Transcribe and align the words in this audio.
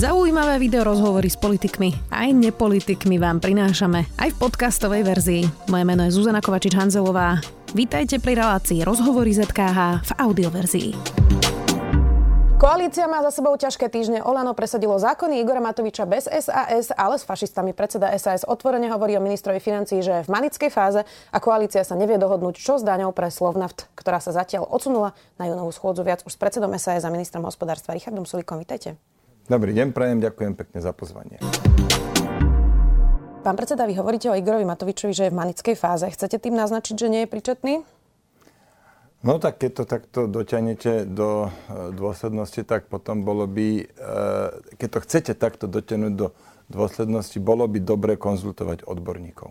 Zaujímavé 0.00 0.56
video 0.56 0.80
rozhovory 0.80 1.28
s 1.28 1.36
politikmi 1.36 1.92
aj 2.08 2.32
nepolitikmi 2.32 3.20
vám 3.20 3.36
prinášame 3.36 4.08
aj 4.16 4.32
v 4.32 4.36
podcastovej 4.40 5.04
verzii. 5.04 5.42
Moje 5.68 5.84
meno 5.84 6.08
je 6.08 6.16
Zuzana 6.16 6.40
Kovačič-Hanzelová. 6.40 7.36
Vítajte 7.76 8.16
pri 8.16 8.40
relácii 8.40 8.80
Rozhovory 8.80 9.36
ZKH 9.36 10.00
v 10.00 10.10
audioverzii. 10.16 10.90
Koalícia 12.56 13.04
má 13.12 13.20
za 13.28 13.28
sebou 13.28 13.52
ťažké 13.52 13.92
týždne. 13.92 14.24
Olano 14.24 14.56
presadilo 14.56 14.96
zákony 14.96 15.36
Igora 15.44 15.60
Matoviča 15.60 16.08
bez 16.08 16.24
SAS, 16.32 16.96
ale 16.96 17.20
s 17.20 17.24
fašistami. 17.28 17.76
Predseda 17.76 18.08
SAS 18.16 18.48
otvorene 18.48 18.88
hovorí 18.88 19.20
o 19.20 19.24
ministrovi 19.24 19.60
financií, 19.60 20.00
že 20.00 20.24
je 20.24 20.24
v 20.24 20.32
manickej 20.32 20.72
fáze 20.72 21.04
a 21.04 21.38
koalícia 21.44 21.84
sa 21.84 21.92
nevie 21.92 22.16
dohodnúť, 22.16 22.56
čo 22.56 22.80
s 22.80 22.84
daňou 22.88 23.12
pre 23.12 23.28
Slovnaft, 23.28 23.84
ktorá 24.00 24.16
sa 24.16 24.32
zatiaľ 24.32 24.64
odsunula 24.64 25.12
na 25.36 25.44
junovú 25.44 25.68
schôdzu 25.76 26.08
viac 26.08 26.24
už 26.24 26.32
s 26.32 26.40
predsedom 26.40 26.72
SAS 26.80 27.04
a 27.04 27.12
ministrom 27.12 27.44
hospodárstva 27.44 27.92
Richardom 27.92 28.24
Sulikom. 28.24 28.56
Vítajte. 28.56 29.09
Dobrý 29.50 29.74
deň, 29.74 29.90
prajem, 29.90 30.22
ďakujem 30.22 30.54
pekne 30.54 30.78
za 30.78 30.94
pozvanie. 30.94 31.42
Pán 33.42 33.58
predseda, 33.58 33.82
vy 33.82 33.98
hovoríte 33.98 34.30
o 34.30 34.38
Igorovi 34.38 34.62
Matovičovi, 34.62 35.10
že 35.10 35.26
je 35.26 35.34
v 35.34 35.40
manickej 35.42 35.74
fáze. 35.74 36.06
Chcete 36.06 36.38
tým 36.38 36.54
naznačiť, 36.54 36.94
že 36.94 37.10
nie 37.10 37.26
je 37.26 37.32
príčetný? 37.34 37.74
No 39.26 39.42
tak 39.42 39.58
keď 39.58 39.70
to 39.74 39.84
takto 39.90 40.20
dotiahnete 40.30 41.02
do 41.02 41.50
e, 41.50 41.90
dôslednosti, 41.98 42.62
tak 42.62 42.86
potom 42.86 43.26
bolo 43.26 43.50
by, 43.50 43.68
e, 43.82 43.84
keď 44.78 44.88
to 44.94 44.98
chcete 45.02 45.32
takto 45.34 45.66
dotiahnuť 45.66 46.14
do 46.14 46.30
dôslednosti, 46.70 47.42
bolo 47.42 47.66
by 47.66 47.82
dobre 47.82 48.14
konzultovať 48.14 48.86
odborníkov. 48.86 49.50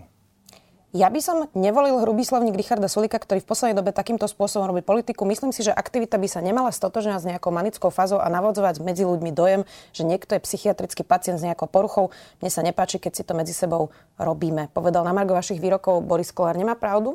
Ja 0.90 1.06
by 1.14 1.22
som 1.22 1.46
nevolil 1.54 2.02
hrubý 2.02 2.26
slovník 2.26 2.58
Richarda 2.58 2.90
Sulika, 2.90 3.22
ktorý 3.22 3.46
v 3.46 3.50
poslednej 3.54 3.78
dobe 3.78 3.94
takýmto 3.94 4.26
spôsobom 4.26 4.74
robí 4.74 4.82
politiku. 4.82 5.22
Myslím 5.22 5.54
si, 5.54 5.62
že 5.62 5.70
aktivita 5.70 6.18
by 6.18 6.26
sa 6.26 6.42
nemala 6.42 6.74
stotožňovať 6.74 7.22
s 7.22 7.30
nejakou 7.30 7.54
manickou 7.54 7.94
fázou 7.94 8.18
a 8.18 8.26
navodzovať 8.26 8.82
medzi 8.82 9.06
ľuďmi 9.06 9.30
dojem, 9.30 9.70
že 9.94 10.02
niekto 10.02 10.34
je 10.34 10.42
psychiatrický 10.50 11.06
pacient 11.06 11.38
s 11.38 11.46
nejakou 11.46 11.70
poruchou. 11.70 12.10
Mne 12.42 12.50
sa 12.50 12.66
nepáči, 12.66 12.98
keď 12.98 13.22
si 13.22 13.22
to 13.22 13.38
medzi 13.38 13.54
sebou 13.54 13.94
robíme. 14.18 14.74
Povedal 14.74 15.06
na 15.06 15.14
Margo 15.14 15.38
vašich 15.38 15.62
výrokov 15.62 16.02
Boris 16.02 16.34
Kolár. 16.34 16.58
Nemá 16.58 16.74
pravdu? 16.74 17.14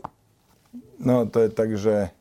No 1.03 1.27
to 1.27 1.43
je 1.43 1.51
tak, 1.51 1.75
že 1.75 2.15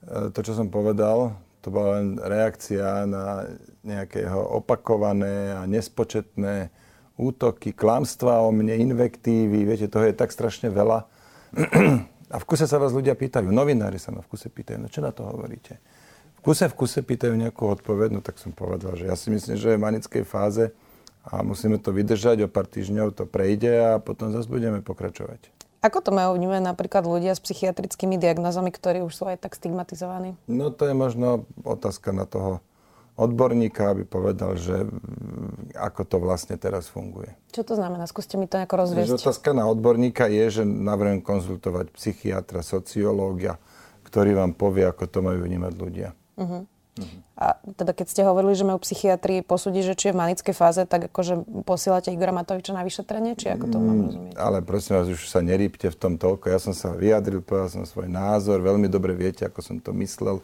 e, 0.00 0.32
to, 0.32 0.40
čo 0.40 0.56
som 0.56 0.72
povedal, 0.72 1.36
to 1.60 1.68
bola 1.68 2.00
len 2.00 2.16
reakcia 2.16 3.04
na 3.04 3.44
nejakého 3.84 4.64
opakované 4.64 5.60
a 5.60 5.68
nespočetné 5.68 6.72
útoky, 7.16 7.72
klamstvá 7.72 8.44
o 8.44 8.52
mne, 8.52 8.76
invektívy, 8.76 9.64
viete, 9.64 9.88
toho 9.88 10.04
je 10.04 10.14
tak 10.16 10.30
strašne 10.32 10.68
veľa. 10.68 11.08
A 12.34 12.36
v 12.42 12.44
kuse 12.44 12.66
sa 12.66 12.76
vás 12.76 12.90
ľudia 12.90 13.14
pýtajú, 13.14 13.48
novinári 13.48 14.02
sa 14.02 14.10
ma 14.10 14.20
v 14.20 14.28
kuse 14.28 14.50
pýtajú, 14.50 14.82
no 14.82 14.88
čo 14.90 15.00
na 15.00 15.14
to 15.14 15.24
hovoríte? 15.24 15.78
V 16.42 16.52
kuse 16.52 16.66
v 16.66 16.74
kuse 16.74 17.00
pýtajú 17.00 17.32
nejakú 17.38 17.70
odpoveď, 17.70 18.18
no 18.18 18.20
tak 18.20 18.42
som 18.42 18.50
povedal, 18.50 18.98
že 18.98 19.06
ja 19.06 19.14
si 19.14 19.30
myslím, 19.30 19.54
že 19.54 19.74
je 19.74 19.78
v 19.78 19.84
manickej 19.86 20.24
fáze 20.26 20.74
a 21.22 21.42
musíme 21.46 21.78
to 21.78 21.94
vydržať, 21.94 22.46
o 22.46 22.48
pár 22.50 22.66
týždňov 22.66 23.14
to 23.14 23.24
prejde 23.30 23.70
a 23.78 23.90
potom 24.02 24.34
zase 24.34 24.50
budeme 24.50 24.82
pokračovať. 24.82 25.54
Ako 25.86 26.02
to 26.02 26.10
majú 26.10 26.34
vnímať 26.34 26.66
napríklad 26.66 27.06
ľudia 27.06 27.30
s 27.30 27.42
psychiatrickými 27.46 28.18
diagnózami, 28.18 28.74
ktorí 28.74 29.06
už 29.06 29.14
sú 29.14 29.24
aj 29.30 29.46
tak 29.46 29.54
stigmatizovaní? 29.54 30.34
No 30.50 30.74
to 30.74 30.90
je 30.90 30.94
možno 30.98 31.46
otázka 31.62 32.10
na 32.10 32.26
toho 32.26 32.58
odborníka, 33.16 33.96
aby 33.96 34.04
povedal, 34.04 34.60
že 34.60 34.84
ako 35.72 36.02
to 36.04 36.16
vlastne 36.20 36.60
teraz 36.60 36.86
funguje. 36.92 37.32
Čo 37.50 37.64
to 37.64 37.74
znamená? 37.74 38.04
Skúste 38.04 38.36
mi 38.36 38.44
to 38.44 38.60
nejako 38.60 38.84
rozviesť. 38.84 39.16
Otázka 39.16 39.56
na 39.56 39.64
odborníka 39.66 40.28
je, 40.28 40.60
že 40.60 40.62
navrhujem 40.68 41.24
konzultovať 41.24 41.90
psychiatra, 41.96 42.60
sociológia, 42.60 43.56
ktorý 44.04 44.36
vám 44.36 44.52
povie, 44.52 44.84
ako 44.84 45.08
to 45.08 45.18
majú 45.24 45.40
vnímať 45.48 45.72
ľudia. 45.74 46.08
Uh-huh. 46.36 46.68
Uh-huh. 46.96 47.20
A 47.36 47.60
teda 47.76 47.92
keď 47.92 48.06
ste 48.08 48.22
hovorili, 48.24 48.56
že 48.56 48.64
majú 48.64 48.80
psychiatri 48.80 49.44
posúdiť, 49.44 49.82
že 49.92 49.94
či 49.96 50.04
je 50.08 50.14
v 50.16 50.20
manickej 50.24 50.54
fáze, 50.56 50.80
tak 50.88 51.12
akože 51.12 51.64
posielate 51.68 52.08
Igora 52.08 52.32
Matoviča 52.32 52.72
na 52.72 52.80
vyšetrenie? 52.84 53.36
Či 53.36 53.52
ako 53.52 53.64
to 53.68 53.76
mám 53.76 53.96
mm, 53.96 54.06
rozumieť? 54.08 54.34
Ale 54.40 54.58
prosím 54.64 54.96
vás, 54.96 55.08
už 55.12 55.28
sa 55.28 55.44
nerýpte 55.44 55.92
v 55.92 55.96
tom 55.96 56.16
toľko. 56.16 56.48
Ja 56.48 56.56
som 56.56 56.72
sa 56.72 56.96
vyjadril, 56.96 57.44
povedal 57.44 57.68
som 57.68 57.84
svoj 57.84 58.08
názor, 58.08 58.64
veľmi 58.64 58.88
dobre 58.88 59.12
viete, 59.12 59.44
ako 59.44 59.60
som 59.60 59.76
to 59.76 59.92
myslel 60.00 60.40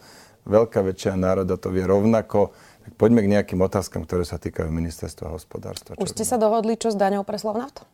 veľká 0.47 0.83
väčšina 0.83 1.17
národa 1.19 1.55
to 1.59 1.71
vie 1.71 1.85
rovnako. 1.87 2.55
Tak 2.83 2.99
poďme 2.99 3.23
k 3.23 3.33
nejakým 3.39 3.61
otázkam, 3.63 4.03
ktoré 4.03 4.27
sa 4.27 4.43
týkajú 4.43 4.67
ministerstva 4.67 5.31
hospodárstva. 5.31 5.95
Už 6.03 6.11
ste 6.11 6.27
sa 6.27 6.35
dohodli, 6.35 6.75
čo 6.75 6.91
s 6.91 6.99
daňou 6.99 7.23
pre 7.23 7.39
Slovnaft? 7.39 7.87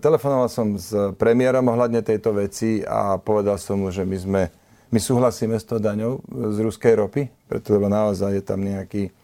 Telefonoval 0.00 0.48
som 0.50 0.74
s 0.74 0.90
premiérom 1.20 1.62
ohľadne 1.68 2.00
tejto 2.00 2.32
veci 2.34 2.80
a 2.82 3.20
povedal 3.20 3.60
som 3.60 3.78
mu, 3.78 3.92
že 3.92 4.02
my 4.08 4.18
sme 4.18 4.42
my 4.90 4.98
súhlasíme 4.98 5.54
s 5.54 5.62
tou 5.62 5.78
daňou 5.78 6.18
z 6.26 6.58
ruskej 6.66 6.98
ropy, 6.98 7.22
pretože 7.46 7.78
naozaj 7.78 8.30
je 8.34 8.42
tam 8.42 8.58
nejaký 8.58 9.14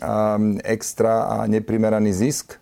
um, 0.00 0.56
extra 0.64 1.28
a 1.28 1.36
neprimeraný 1.44 2.08
zisk. 2.16 2.56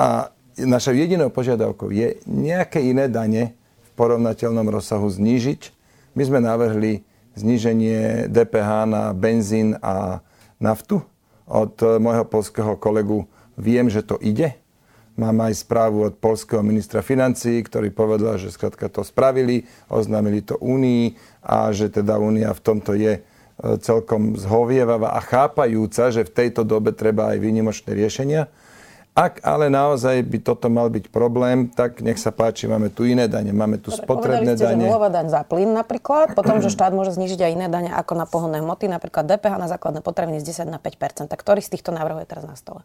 A 0.00 0.32
našou 0.56 0.96
jedinou 0.96 1.28
požiadavkou 1.28 1.92
je 1.92 2.16
nejaké 2.24 2.80
iné 2.80 3.12
dane 3.12 3.52
v 3.60 3.90
porovnateľnom 3.92 4.64
rozsahu 4.72 5.04
znížiť. 5.04 5.68
My 6.16 6.22
sme 6.24 6.40
navrhli 6.40 7.04
zníženie 7.34 8.30
DPH 8.30 8.70
na 8.86 9.02
benzín 9.14 9.78
a 9.82 10.22
naftu. 10.62 11.02
Od 11.44 11.76
môjho 12.00 12.24
polského 12.24 12.72
kolegu 12.78 13.28
viem, 13.58 13.90
že 13.92 14.02
to 14.02 14.16
ide. 14.22 14.56
Mám 15.14 15.46
aj 15.46 15.62
správu 15.62 16.10
od 16.10 16.18
polského 16.18 16.58
ministra 16.66 16.98
financí, 16.98 17.62
ktorý 17.62 17.94
povedal, 17.94 18.34
že 18.34 18.50
skrátka 18.50 18.90
to 18.90 19.06
spravili, 19.06 19.62
oznámili 19.86 20.42
to 20.42 20.58
Únii 20.58 21.14
a 21.38 21.70
že 21.70 21.86
teda 21.86 22.18
Únia 22.18 22.50
v 22.50 22.64
tomto 22.64 22.98
je 22.98 23.12
e, 23.14 23.20
celkom 23.78 24.34
zhovievavá 24.34 25.14
a 25.14 25.22
chápajúca, 25.22 26.10
že 26.10 26.26
v 26.26 26.34
tejto 26.34 26.66
dobe 26.66 26.90
treba 26.90 27.30
aj 27.30 27.38
výnimočné 27.38 27.94
riešenia. 27.94 28.50
Ak 29.14 29.38
ale 29.46 29.70
naozaj 29.70 30.26
by 30.26 30.42
toto 30.42 30.66
mal 30.66 30.90
byť 30.90 31.06
problém, 31.06 31.70
tak 31.70 32.02
nech 32.02 32.18
sa 32.18 32.34
páči, 32.34 32.66
máme 32.66 32.90
tu 32.90 33.06
iné 33.06 33.30
dane, 33.30 33.54
máme 33.54 33.78
tu 33.78 33.94
spotrebné 33.94 34.58
ste, 34.58 34.66
dane. 34.66 34.90
Že 34.90 35.06
daň 35.06 35.26
za 35.30 35.46
plyn 35.46 35.70
napríklad, 35.70 36.34
potom, 36.34 36.58
že 36.58 36.66
štát 36.66 36.90
môže 36.90 37.14
znižiť 37.14 37.46
aj 37.46 37.50
iné 37.54 37.66
dane 37.70 37.94
ako 37.94 38.18
na 38.18 38.26
pohonné 38.26 38.58
hmoty, 38.58 38.90
napríklad 38.90 39.30
DPH 39.30 39.54
na 39.54 39.70
základné 39.70 40.02
potraviny 40.02 40.42
z 40.42 40.66
10 40.66 40.66
na 40.66 40.82
5 40.82 41.30
Tak 41.30 41.38
ktorý 41.38 41.62
z 41.62 41.78
týchto 41.78 41.94
návrhov 41.94 42.26
je 42.26 42.28
teraz 42.28 42.42
na 42.42 42.58
stole? 42.58 42.82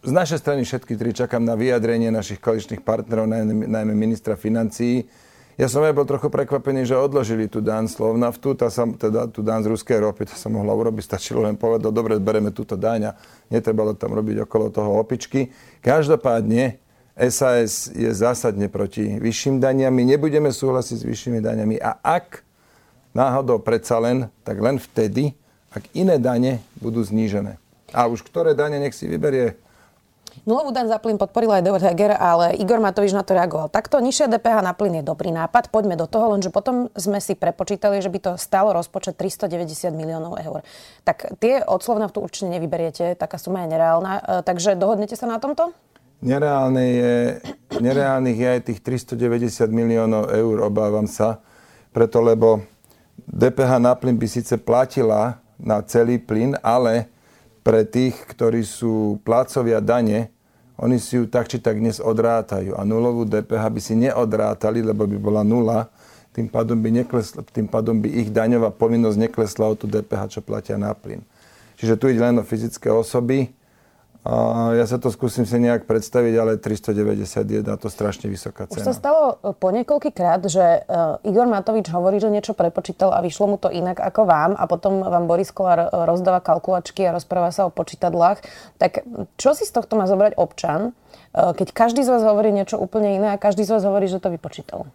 Z 0.00 0.12
našej 0.16 0.40
strany 0.40 0.64
všetky 0.64 0.96
tri 0.96 1.12
čakám 1.12 1.44
na 1.44 1.60
vyjadrenie 1.60 2.08
našich 2.08 2.40
koaličných 2.40 2.80
partnerov, 2.80 3.28
najmä, 3.28 3.68
najmä 3.68 3.92
ministra 3.92 4.32
financií 4.40 5.04
ja 5.60 5.66
som 5.68 5.84
aj 5.84 5.92
bol 5.92 6.08
trochu 6.08 6.32
prekvapený, 6.32 6.88
že 6.88 6.96
odložili 6.96 7.44
tú 7.44 7.60
dán 7.60 7.84
slov 7.84 8.16
naftu, 8.16 8.56
tá 8.56 8.72
sa, 8.72 8.88
teda 8.88 9.28
tú 9.28 9.44
dán 9.44 9.60
z 9.60 9.68
ruskej 9.68 10.00
ropy, 10.00 10.28
to 10.28 10.36
sa 10.36 10.48
mohla 10.48 10.72
urobiť, 10.72 11.04
stačilo 11.04 11.44
len 11.44 11.60
povedať, 11.60 11.92
dobre, 11.92 12.16
bereme 12.16 12.48
túto 12.50 12.72
daň 12.74 13.12
a 13.12 13.16
netrebalo 13.52 13.92
tam 13.92 14.16
robiť 14.16 14.48
okolo 14.48 14.72
toho 14.72 14.96
opičky. 14.96 15.52
Každopádne 15.84 16.80
SAS 17.12 17.92
je 17.92 18.08
zásadne 18.08 18.72
proti 18.72 19.20
vyšším 19.20 19.60
daniam, 19.60 19.92
my 19.92 20.16
nebudeme 20.16 20.48
súhlasiť 20.48 20.96
s 21.00 21.04
vyššími 21.04 21.44
daniami 21.44 21.76
a 21.76 22.00
ak 22.00 22.40
náhodou 23.12 23.60
predsa 23.60 24.00
len, 24.00 24.32
tak 24.48 24.56
len 24.56 24.80
vtedy, 24.80 25.36
ak 25.68 25.84
iné 25.92 26.16
dane 26.16 26.64
budú 26.80 27.04
znížené. 27.04 27.60
A 27.92 28.08
už 28.08 28.24
ktoré 28.24 28.56
dane 28.56 28.80
nech 28.80 28.96
si 28.96 29.04
vyberie 29.04 29.60
Nulovú 30.42 30.72
daň 30.72 30.88
za 30.90 30.98
plyn 30.98 31.20
podporil 31.20 31.52
aj 31.52 31.62
David 31.62 31.84
Heger, 31.84 32.12
ale 32.16 32.56
Igor 32.56 32.80
Matovič 32.80 33.12
na 33.12 33.20
to 33.20 33.36
reagoval. 33.36 33.68
Takto 33.68 34.00
nižšia 34.00 34.32
DPH 34.32 34.64
na 34.64 34.72
plyn 34.72 34.98
je 34.98 35.04
dobrý 35.04 35.28
nápad, 35.28 35.68
poďme 35.68 35.94
do 35.94 36.08
toho, 36.08 36.32
lenže 36.32 36.48
potom 36.48 36.88
sme 36.96 37.20
si 37.20 37.36
prepočítali, 37.36 38.00
že 38.00 38.08
by 38.08 38.18
to 38.18 38.32
stalo 38.40 38.72
rozpočet 38.72 39.20
390 39.20 39.92
miliónov 39.92 40.40
eur. 40.40 40.64
Tak 41.04 41.36
tie 41.36 41.60
od 41.60 41.84
tu 41.84 42.18
určite 42.24 42.48
nevyberiete, 42.48 43.14
taká 43.14 43.36
suma 43.36 43.68
je 43.68 43.76
nereálna. 43.76 44.12
E, 44.16 44.22
takže 44.42 44.74
dohodnete 44.74 45.14
sa 45.14 45.28
na 45.28 45.36
tomto? 45.36 45.76
Nereálne 46.24 46.84
je, 46.86 47.14
nereálnych 47.82 48.38
je 48.38 48.48
aj 48.48 48.60
tých 48.72 48.80
390 48.80 49.68
miliónov 49.68 50.32
eur, 50.32 50.64
obávam 50.64 51.04
sa, 51.04 51.44
preto 51.92 52.24
lebo 52.24 52.64
DPH 53.28 53.82
na 53.82 53.92
plyn 53.92 54.16
by 54.16 54.26
síce 54.30 54.56
platila 54.56 55.42
na 55.60 55.84
celý 55.84 56.16
plyn, 56.16 56.56
ale 56.64 57.11
pre 57.62 57.86
tých, 57.86 58.18
ktorí 58.34 58.66
sú 58.66 59.22
plácovia 59.22 59.78
dane, 59.78 60.34
oni 60.82 60.98
si 60.98 61.14
ju 61.14 61.30
tak 61.30 61.46
či 61.46 61.62
tak 61.62 61.78
dnes 61.78 62.02
odrátajú. 62.02 62.74
A 62.74 62.82
nulovú 62.82 63.22
DPH 63.22 63.64
by 63.70 63.80
si 63.80 63.94
neodrátali, 63.94 64.82
lebo 64.82 65.06
by 65.06 65.18
bola 65.18 65.46
nula. 65.46 65.86
Tým 66.34 66.50
pádom 66.50 66.74
by, 66.80 66.90
neklesla, 67.04 67.46
tým 67.54 67.70
pádom 67.70 68.02
by 68.02 68.08
ich 68.08 68.28
daňová 68.34 68.74
povinnosť 68.74 69.18
neklesla 69.20 69.70
o 69.70 69.78
tú 69.78 69.86
DPH, 69.86 70.38
čo 70.38 70.40
platia 70.42 70.74
na 70.74 70.90
plyn. 70.90 71.22
Čiže 71.78 71.94
tu 71.94 72.10
ide 72.10 72.18
len 72.18 72.40
o 72.40 72.44
fyzické 72.44 72.90
osoby, 72.90 73.52
a 74.22 74.70
ja 74.78 74.86
sa 74.86 75.02
to 75.02 75.10
skúsim 75.10 75.42
si 75.42 75.58
nejak 75.58 75.82
predstaviť, 75.90 76.34
ale 76.38 76.52
391 76.54 77.66
to 77.74 77.90
strašne 77.90 78.30
vysoká 78.30 78.70
cena. 78.70 78.78
Už 78.78 78.86
sa 78.86 78.94
stalo 78.94 79.42
e, 79.42 79.50
po 79.50 79.74
niekoľký 79.74 80.14
krát, 80.14 80.38
že 80.46 80.62
uh, 80.62 81.18
Igor 81.26 81.50
Matovič 81.50 81.90
hovorí, 81.90 82.22
že 82.22 82.30
niečo 82.30 82.54
prepočítal 82.54 83.10
a 83.10 83.18
vyšlo 83.18 83.50
mu 83.50 83.56
to 83.58 83.66
inak 83.66 83.98
ako 83.98 84.22
vám 84.22 84.54
a 84.54 84.62
potom 84.70 85.02
vám 85.02 85.26
Boris 85.26 85.50
Kolár 85.50 85.90
e, 85.90 86.06
rozdáva 86.06 86.38
kalkulačky 86.38 87.02
a 87.02 87.18
rozpráva 87.18 87.50
sa 87.50 87.66
o 87.66 87.74
počítadlách. 87.74 88.46
Tak 88.78 89.02
čo 89.42 89.58
si 89.58 89.66
z 89.66 89.74
tohto 89.74 89.98
má 89.98 90.06
zobrať 90.06 90.38
občan, 90.38 90.94
keď 91.32 91.74
každý 91.74 92.06
z 92.06 92.12
vás 92.12 92.22
hovorí 92.22 92.54
niečo 92.54 92.78
úplne 92.78 93.18
iné 93.18 93.34
a 93.34 93.40
každý 93.40 93.66
z 93.66 93.74
vás 93.74 93.82
hovorí, 93.82 94.06
že 94.06 94.22
to 94.22 94.30
vypočítal? 94.30 94.86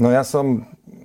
No 0.00 0.08
ja 0.08 0.24
som 0.24 0.64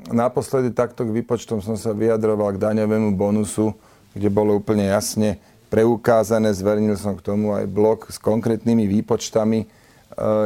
naposledy 0.10 0.72
takto 0.72 1.04
k 1.04 1.12
výpočtom 1.12 1.60
som 1.60 1.76
sa 1.76 1.92
vyjadroval 1.92 2.56
k 2.56 2.62
daňovému 2.64 3.20
bonusu, 3.20 3.76
kde 4.16 4.32
bolo 4.32 4.56
úplne 4.56 4.88
jasne, 4.88 5.38
preukázané, 5.76 6.56
zverejnil 6.56 6.96
som 6.96 7.20
k 7.20 7.26
tomu 7.36 7.52
aj 7.52 7.68
blok 7.68 8.08
s 8.08 8.16
konkrétnymi 8.16 8.88
výpočtami, 8.88 9.60
e, 9.60 9.68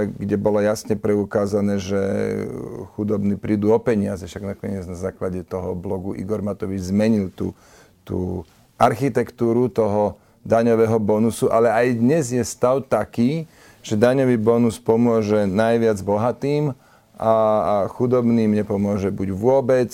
kde 0.10 0.36
bolo 0.42 0.58
jasne 0.58 0.98
preukázané, 0.98 1.78
že 1.78 2.02
chudobní 2.98 3.38
prídu 3.38 3.70
o 3.70 3.78
peniaze. 3.78 4.26
Však 4.26 4.58
nakoniec 4.58 4.90
na 4.90 4.98
základe 4.98 5.46
toho 5.46 5.78
blogu 5.78 6.18
Igor 6.18 6.42
Matovič 6.42 6.90
zmenil 6.90 7.30
tú, 7.30 7.54
tú 8.02 8.42
architektúru 8.81 9.70
toho 9.70 10.18
daňového 10.42 10.98
bonusu, 10.98 11.46
ale 11.54 11.70
aj 11.70 12.02
dnes 12.02 12.34
je 12.34 12.42
stav 12.42 12.81
taký, 12.90 13.46
že 13.86 13.94
daňový 13.94 14.34
bonus 14.42 14.81
pomôže 14.81 15.46
najviac 15.46 16.02
bohatým 16.02 16.74
a, 17.22 17.30
a 17.30 17.76
chudobným 17.86 18.50
nepomôže 18.66 19.14
buď 19.14 19.30
vôbec, 19.38 19.94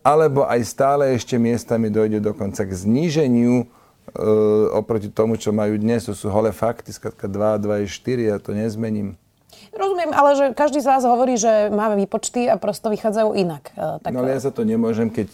alebo 0.00 0.48
aj 0.48 0.64
stále 0.64 1.12
ešte 1.12 1.36
miestami 1.36 1.92
dojde 1.92 2.24
dokonca 2.24 2.64
k 2.64 2.72
zníženiu 2.72 3.68
oproti 4.76 5.08
tomu, 5.08 5.40
čo 5.40 5.54
majú 5.54 5.78
dnes. 5.78 6.04
To 6.10 6.14
sú 6.14 6.28
holé 6.28 6.52
fakty, 6.52 6.92
skratka 6.92 7.30
2, 7.30 7.62
2 7.62 7.86
4, 7.88 8.30
ja 8.30 8.36
to 8.42 8.52
nezmením. 8.52 9.16
Rozumiem, 9.72 10.12
ale 10.12 10.30
že 10.36 10.46
každý 10.52 10.84
z 10.84 10.88
vás 10.90 11.02
hovorí, 11.06 11.40
že 11.40 11.72
máme 11.72 11.96
výpočty 11.96 12.44
a 12.44 12.60
prosto 12.60 12.92
vychádzajú 12.92 13.30
inak. 13.32 13.72
E, 13.72 14.04
tak... 14.04 14.10
No 14.12 14.20
ale 14.20 14.36
ja 14.36 14.44
za 14.44 14.52
to 14.52 14.68
nemôžem, 14.68 15.08
keď 15.08 15.32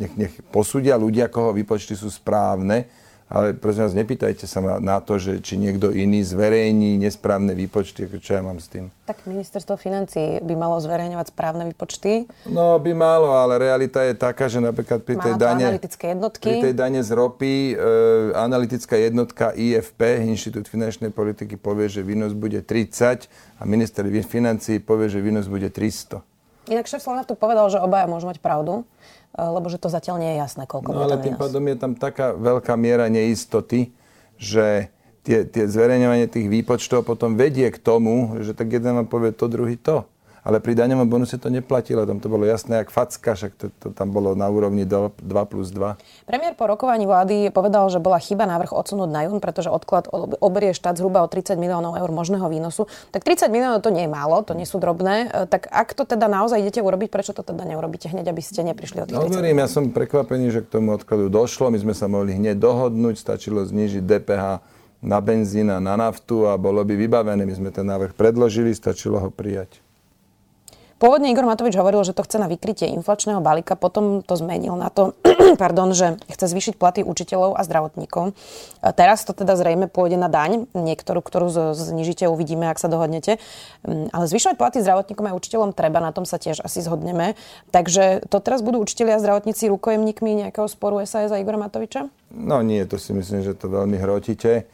nech, 0.00 0.12
nech 0.16 0.32
posúdia 0.48 0.96
ľudia, 0.96 1.28
koho 1.28 1.52
výpočty 1.52 1.92
sú 1.92 2.08
správne, 2.08 2.88
ale 3.30 3.54
prosím 3.54 3.86
vás, 3.86 3.94
nepýtajte 3.94 4.50
sa 4.50 4.58
na 4.82 4.98
to, 4.98 5.22
že 5.22 5.38
či 5.38 5.54
niekto 5.54 5.94
iný 5.94 6.26
zverejní 6.26 6.98
nesprávne 6.98 7.54
výpočty, 7.54 8.10
čo 8.18 8.34
ja 8.34 8.42
mám 8.42 8.58
s 8.58 8.66
tým. 8.66 8.90
Tak 9.06 9.22
ministerstvo 9.30 9.78
financí 9.78 10.42
by 10.42 10.54
malo 10.58 10.82
zverejňovať 10.82 11.30
správne 11.30 11.62
výpočty. 11.70 12.26
No, 12.50 12.82
by 12.82 12.90
malo, 12.90 13.30
ale 13.30 13.62
realita 13.62 14.02
je 14.02 14.18
taká, 14.18 14.50
že 14.50 14.58
napríklad 14.58 15.06
pri 15.06 15.14
tej, 15.14 15.34
dane, 15.38 15.78
pri 15.78 16.56
tej 16.58 16.74
dane 16.74 17.06
z 17.06 17.10
ropy 17.14 17.54
e, 17.54 17.74
analytická 18.34 18.98
jednotka 18.98 19.54
IFP, 19.54 20.26
Inštitút 20.26 20.66
finančnej 20.66 21.14
politiky, 21.14 21.54
povie, 21.54 21.86
že 21.86 22.02
výnos 22.02 22.34
bude 22.34 22.58
30 22.66 23.30
a 23.58 23.62
minister 23.62 24.02
financí 24.26 24.82
povie, 24.82 25.06
že 25.06 25.22
výnos 25.22 25.46
bude 25.46 25.70
300. 25.70 26.29
Inak 26.70 26.86
šéf 26.86 27.02
Slovenatu 27.02 27.34
povedal, 27.34 27.66
že 27.66 27.82
obaja 27.82 28.06
môžu 28.06 28.30
mať 28.30 28.38
pravdu. 28.38 28.86
Eh, 29.30 29.46
lebo 29.46 29.70
že 29.70 29.78
to 29.78 29.86
zatiaľ 29.86 30.18
nie 30.18 30.30
je 30.34 30.38
jasné, 30.42 30.66
koľko 30.66 30.90
no, 30.90 31.06
ale 31.06 31.22
tým 31.22 31.38
pádom 31.38 31.62
je 31.70 31.76
tam 31.78 31.92
taká 31.94 32.34
veľká 32.34 32.74
miera 32.74 33.06
neistoty, 33.06 33.94
že 34.34 34.90
tie, 35.22 35.46
tie 35.46 35.70
zverejňovanie 35.70 36.26
tých 36.26 36.50
výpočtov 36.50 37.06
potom 37.06 37.38
vedie 37.38 37.70
k 37.70 37.78
tomu, 37.78 38.42
že 38.42 38.58
tak 38.58 38.74
jeden 38.74 38.98
vám 38.98 39.06
povie 39.06 39.30
to, 39.30 39.46
druhý 39.46 39.78
to 39.78 40.02
ale 40.40 40.58
pri 40.58 40.72
daňovom 40.72 41.08
bonuse 41.08 41.36
to 41.36 41.52
neplatilo. 41.52 42.08
Tam 42.08 42.18
to 42.18 42.32
bolo 42.32 42.48
jasné, 42.48 42.80
jak 42.80 42.88
facka, 42.88 43.36
však 43.36 43.52
to, 43.60 43.66
to 43.76 43.88
tam 43.92 44.08
bolo 44.12 44.32
na 44.32 44.48
úrovni 44.48 44.88
2 44.88 45.20
plus 45.20 45.68
2. 45.72 46.00
Premiér 46.24 46.56
po 46.56 46.64
rokovaní 46.64 47.04
vlády 47.04 47.52
povedal, 47.52 47.88
že 47.92 48.00
bola 48.00 48.16
chyba 48.16 48.48
návrh 48.48 48.72
odsunúť 48.72 49.10
na 49.10 49.28
jún, 49.28 49.38
pretože 49.38 49.68
odklad 49.68 50.08
oberie 50.40 50.72
štát 50.72 50.96
zhruba 50.96 51.20
o 51.20 51.28
30 51.28 51.60
miliónov 51.60 51.96
eur 52.00 52.08
možného 52.08 52.48
výnosu. 52.48 52.88
Tak 53.12 53.24
30 53.24 53.52
miliónov 53.52 53.84
to 53.84 53.92
nie 53.92 54.08
je 54.08 54.10
málo, 54.10 54.40
to 54.40 54.56
nie 54.56 54.64
sú 54.64 54.80
drobné. 54.80 55.28
E, 55.28 55.50
tak 55.50 55.68
ak 55.68 55.92
to 55.92 56.08
teda 56.08 56.24
naozaj 56.30 56.60
idete 56.60 56.80
urobiť, 56.80 57.08
prečo 57.12 57.36
to 57.36 57.44
teda 57.44 57.68
neurobíte 57.68 58.08
hneď, 58.08 58.32
aby 58.32 58.40
ste 58.40 58.64
neprišli 58.64 59.04
o 59.04 59.06
tých 59.06 59.18
30 59.20 59.28
no, 59.28 59.36
verím, 59.36 59.60
ja 59.60 59.68
som 59.68 59.92
prekvapený, 59.92 60.52
že 60.54 60.60
k 60.64 60.80
tomu 60.80 60.96
odkladu 60.96 61.28
došlo. 61.28 61.68
My 61.68 61.78
sme 61.78 61.92
sa 61.92 62.08
mohli 62.08 62.32
hneď 62.32 62.56
dohodnúť, 62.56 63.20
stačilo 63.20 63.60
znížiť 63.60 64.00
DPH 64.00 64.44
na 65.00 65.18
benzín 65.20 65.72
a 65.72 65.80
na 65.80 65.96
naftu 65.96 66.44
a 66.44 66.56
bolo 66.60 66.84
by 66.84 66.96
vybavené. 66.96 67.44
My 67.44 67.54
sme 67.56 67.70
ten 67.72 67.88
návrh 67.88 68.12
predložili, 68.12 68.72
stačilo 68.76 69.16
ho 69.16 69.32
prijať. 69.32 69.80
Pôvodne 71.00 71.32
Igor 71.32 71.48
Matovič 71.48 71.80
hovoril, 71.80 72.04
že 72.04 72.12
to 72.12 72.20
chce 72.20 72.36
na 72.36 72.44
vykrytie 72.44 72.84
inflačného 72.92 73.40
balíka, 73.40 73.72
potom 73.72 74.20
to 74.20 74.36
zmenil 74.36 74.76
na 74.76 74.92
to, 74.92 75.16
pardon, 75.62 75.96
že 75.96 76.20
chce 76.28 76.52
zvýšiť 76.52 76.74
platy 76.76 77.00
učiteľov 77.00 77.56
a 77.56 77.64
zdravotníkov. 77.64 78.36
Teraz 78.84 79.24
to 79.24 79.32
teda 79.32 79.56
zrejme 79.56 79.88
pôjde 79.88 80.20
na 80.20 80.28
daň, 80.28 80.68
niektorú, 80.76 81.24
ktorú 81.24 81.72
znižíte, 81.72 82.28
uvidíme, 82.28 82.68
ak 82.68 82.76
sa 82.76 82.92
dohodnete. 82.92 83.40
Mm, 83.80 84.12
ale 84.12 84.28
zvyšovať 84.28 84.60
platy 84.60 84.84
zdravotníkom 84.84 85.24
a 85.24 85.32
učiteľom 85.32 85.72
treba, 85.72 86.04
na 86.04 86.12
tom 86.12 86.28
sa 86.28 86.36
tiež 86.36 86.60
asi 86.60 86.84
zhodneme. 86.84 87.32
Takže 87.72 88.28
to 88.28 88.36
teraz 88.44 88.60
budú 88.60 88.84
učiteľi 88.84 89.16
a 89.16 89.22
zdravotníci 89.24 89.72
rukojemníkmi 89.72 90.44
nejakého 90.44 90.68
sporu 90.68 91.00
SAS 91.08 91.32
a 91.32 91.40
Igora 91.40 91.56
Matoviča? 91.56 92.12
No 92.28 92.60
nie, 92.60 92.84
to 92.84 93.00
si 93.00 93.16
myslím, 93.16 93.40
že 93.40 93.56
to 93.56 93.72
veľmi 93.72 93.96
hrotíte. 93.96 94.68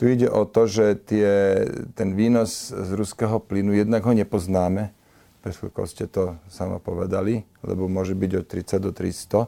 Tu 0.00 0.08
ide 0.08 0.32
o 0.32 0.48
to, 0.48 0.64
že 0.64 1.04
tie, 1.04 1.68
ten 1.92 2.16
výnos 2.16 2.72
z 2.72 2.90
ruského 2.96 3.36
plynu, 3.44 3.76
jednak 3.76 4.08
ho 4.08 4.16
nepoznáme, 4.16 4.96
pred 5.54 5.86
ste 5.86 6.10
to 6.10 6.34
sama 6.50 6.82
povedali, 6.82 7.46
lebo 7.62 7.86
môže 7.86 8.18
byť 8.18 8.30
od 8.42 8.46
30 8.50 8.82
do 8.82 8.90
300. 8.90 9.46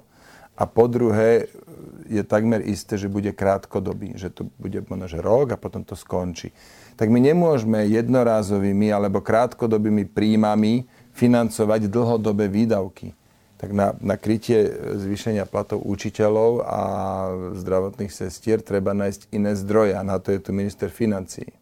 A 0.59 0.67
po 0.67 0.91
druhé, 0.91 1.47
je 2.09 2.23
takmer 2.25 2.65
isté, 2.65 2.97
že 2.99 3.07
bude 3.07 3.31
krátkodobý, 3.31 4.17
že 4.17 4.33
to 4.33 4.49
bude 4.59 4.81
možno, 4.89 5.21
rok 5.21 5.55
a 5.55 5.61
potom 5.61 5.85
to 5.85 5.95
skončí. 5.95 6.51
Tak 6.99 7.13
my 7.13 7.21
nemôžeme 7.23 7.87
jednorázovými 7.87 8.91
alebo 8.91 9.23
krátkodobými 9.23 10.09
príjmami 10.11 10.89
financovať 11.15 11.87
dlhodobé 11.87 12.51
výdavky. 12.51 13.15
Tak 13.59 13.75
na, 13.75 13.95
na 13.99 14.15
krytie 14.15 14.71
zvýšenia 15.03 15.43
platov 15.47 15.83
učiteľov 15.83 16.63
a 16.63 16.81
zdravotných 17.59 18.11
sestier 18.11 18.63
treba 18.63 18.95
nájsť 18.95 19.35
iné 19.35 19.55
zdroje 19.59 19.99
a 19.99 20.03
na 20.07 20.23
to 20.23 20.31
je 20.31 20.39
tu 20.43 20.51
minister 20.55 20.91
financií. 20.91 21.58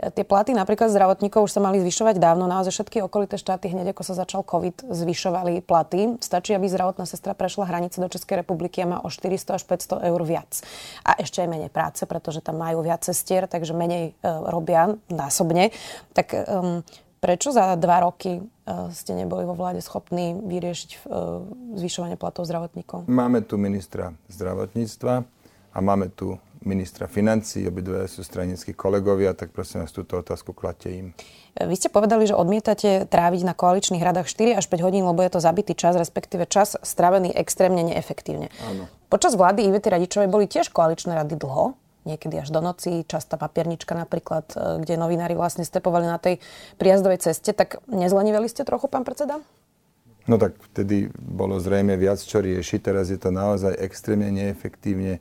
Tie 0.00 0.24
platy 0.24 0.56
napríklad 0.56 0.88
zdravotníkov 0.88 1.46
už 1.46 1.52
sa 1.52 1.60
mali 1.60 1.78
zvyšovať 1.78 2.16
dávno. 2.18 2.48
Naozaj 2.48 2.72
všetky 2.74 3.04
okolité 3.04 3.36
štáty 3.38 3.70
hneď 3.70 3.92
ako 3.92 4.02
sa 4.02 4.18
začal 4.18 4.42
COVID 4.42 4.88
zvyšovali 4.88 5.62
platy. 5.62 6.16
Stačí, 6.18 6.56
aby 6.56 6.66
zdravotná 6.66 7.04
sestra 7.06 7.36
prešla 7.36 7.68
hranice 7.68 8.00
do 8.00 8.08
Českej 8.08 8.42
republiky 8.42 8.82
a 8.82 8.88
má 8.88 8.98
o 9.04 9.12
400 9.12 9.60
až 9.60 9.62
500 9.68 10.08
eur 10.08 10.20
viac. 10.24 10.64
A 11.06 11.20
ešte 11.20 11.44
aj 11.44 11.48
menej 11.52 11.70
práce, 11.70 12.02
pretože 12.08 12.42
tam 12.42 12.58
majú 12.58 12.82
viac 12.82 13.04
cestier, 13.04 13.44
takže 13.46 13.76
menej 13.76 14.10
e, 14.10 14.28
robia 14.48 14.96
násobne. 15.06 15.70
Tak 16.16 16.34
um, 16.34 16.80
prečo 17.22 17.54
za 17.54 17.78
dva 17.78 18.02
roky 18.02 18.42
uh, 18.42 18.90
ste 18.90 19.14
neboli 19.14 19.46
vo 19.46 19.54
vláde 19.54 19.78
schopní 19.78 20.34
vyriešiť 20.34 20.90
uh, 21.06 21.46
zvyšovanie 21.78 22.18
platov 22.18 22.50
zdravotníkov? 22.50 23.06
Máme 23.06 23.46
tu 23.46 23.54
ministra 23.54 24.10
zdravotníctva 24.26 25.22
a 25.72 25.78
máme 25.78 26.10
tu 26.10 26.34
ministra 26.64 27.10
financí, 27.10 27.66
obidve 27.66 28.06
sú 28.06 28.24
stranickí 28.24 28.72
kolegovia, 28.72 29.34
tak 29.34 29.50
prosím 29.50 29.84
vás 29.84 29.92
túto 29.92 30.18
otázku 30.18 30.54
kladte 30.54 30.90
im. 30.90 31.06
Vy 31.52 31.76
ste 31.76 31.92
povedali, 31.92 32.24
že 32.24 32.32
odmietate 32.32 33.04
tráviť 33.04 33.42
na 33.44 33.52
koaličných 33.52 34.00
radách 34.00 34.30
4 34.30 34.56
až 34.56 34.66
5 34.72 34.86
hodín, 34.86 35.04
lebo 35.04 35.20
je 35.20 35.36
to 35.36 35.40
zabitý 35.44 35.76
čas, 35.76 35.92
respektíve 35.98 36.48
čas 36.48 36.80
stravený 36.80 37.28
extrémne 37.36 37.84
neefektívne. 37.84 38.48
Áno. 38.64 38.88
Počas 39.12 39.36
vlády 39.36 39.68
Ivety 39.68 39.92
Radičovej 39.92 40.32
boli 40.32 40.48
tiež 40.48 40.72
koaličné 40.72 41.12
rady 41.12 41.36
dlho, 41.36 41.76
niekedy 42.08 42.40
až 42.40 42.48
do 42.48 42.64
noci, 42.64 43.04
častá 43.04 43.36
papiernička 43.36 43.92
napríklad, 43.94 44.46
e, 44.56 44.56
kde 44.82 44.96
novinári 44.96 45.36
vlastne 45.36 45.62
stepovali 45.62 46.08
na 46.08 46.16
tej 46.16 46.40
prijazdovej 46.80 47.20
ceste, 47.20 47.52
tak 47.52 47.84
nezleniveli 47.86 48.48
ste 48.48 48.64
trochu, 48.64 48.88
pán 48.88 49.04
predseda? 49.04 49.38
No 50.26 50.38
tak 50.38 50.54
vtedy 50.70 51.10
bolo 51.18 51.58
zrejme 51.58 51.98
viac 51.98 52.22
čo 52.22 52.38
riešiť, 52.38 52.78
teraz 52.78 53.10
je 53.10 53.18
to 53.18 53.34
naozaj 53.34 53.74
extrémne 53.74 54.30
neefektívne 54.30 55.18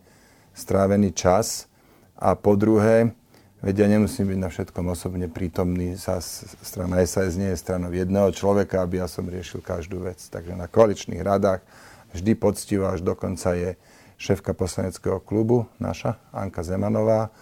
strávený 0.54 1.16
čas 1.16 1.72
a 2.18 2.38
po 2.38 2.54
druhé, 2.54 3.12
veď 3.66 3.86
ja 3.86 3.88
nemusím 3.98 4.30
byť 4.34 4.40
na 4.40 4.50
všetkom 4.50 4.86
osobne 4.92 5.28
prítomný. 5.32 5.98
SAS, 5.98 6.46
strana 6.62 7.02
SAS 7.08 7.38
nie 7.38 7.50
je 7.54 7.62
stranou 7.62 7.90
jedného 7.90 8.30
človeka, 8.34 8.84
aby 8.84 9.02
ja 9.02 9.08
som 9.10 9.26
riešil 9.26 9.64
každú 9.64 10.06
vec. 10.06 10.22
Takže 10.22 10.54
na 10.54 10.70
koaličných 10.70 11.22
radách 11.22 11.66
vždy 12.14 12.38
poctivo 12.38 12.90
až 12.90 13.02
dokonca 13.02 13.56
je 13.56 13.80
šéfka 14.22 14.54
poslaneckého 14.54 15.18
klubu, 15.18 15.66
naša, 15.82 16.22
Anka 16.30 16.62
Zemanová, 16.62 17.34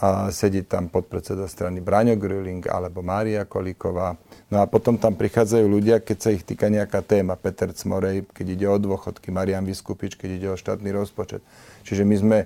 a 0.00 0.32
sedí 0.32 0.64
tam 0.64 0.88
podpredseda 0.88 1.44
strany 1.44 1.84
Braňo 1.84 2.16
Grilling 2.16 2.64
alebo 2.64 3.04
Mária 3.04 3.44
Kolíková. 3.44 4.16
No 4.48 4.64
a 4.64 4.68
potom 4.68 4.96
tam 4.96 5.12
prichádzajú 5.12 5.66
ľudia, 5.68 6.00
keď 6.00 6.16
sa 6.16 6.30
ich 6.32 6.48
týka 6.48 6.72
nejaká 6.72 7.04
téma. 7.04 7.36
Peter 7.36 7.68
Cmorej, 7.76 8.24
keď 8.32 8.46
ide 8.48 8.66
o 8.72 8.80
dôchodky, 8.80 9.28
Marian 9.28 9.68
Vyskupič, 9.68 10.16
keď 10.16 10.30
ide 10.32 10.48
o 10.48 10.56
štátny 10.56 10.88
rozpočet. 10.96 11.44
Čiže 11.82 12.02
my 12.06 12.16
sme 12.18 12.38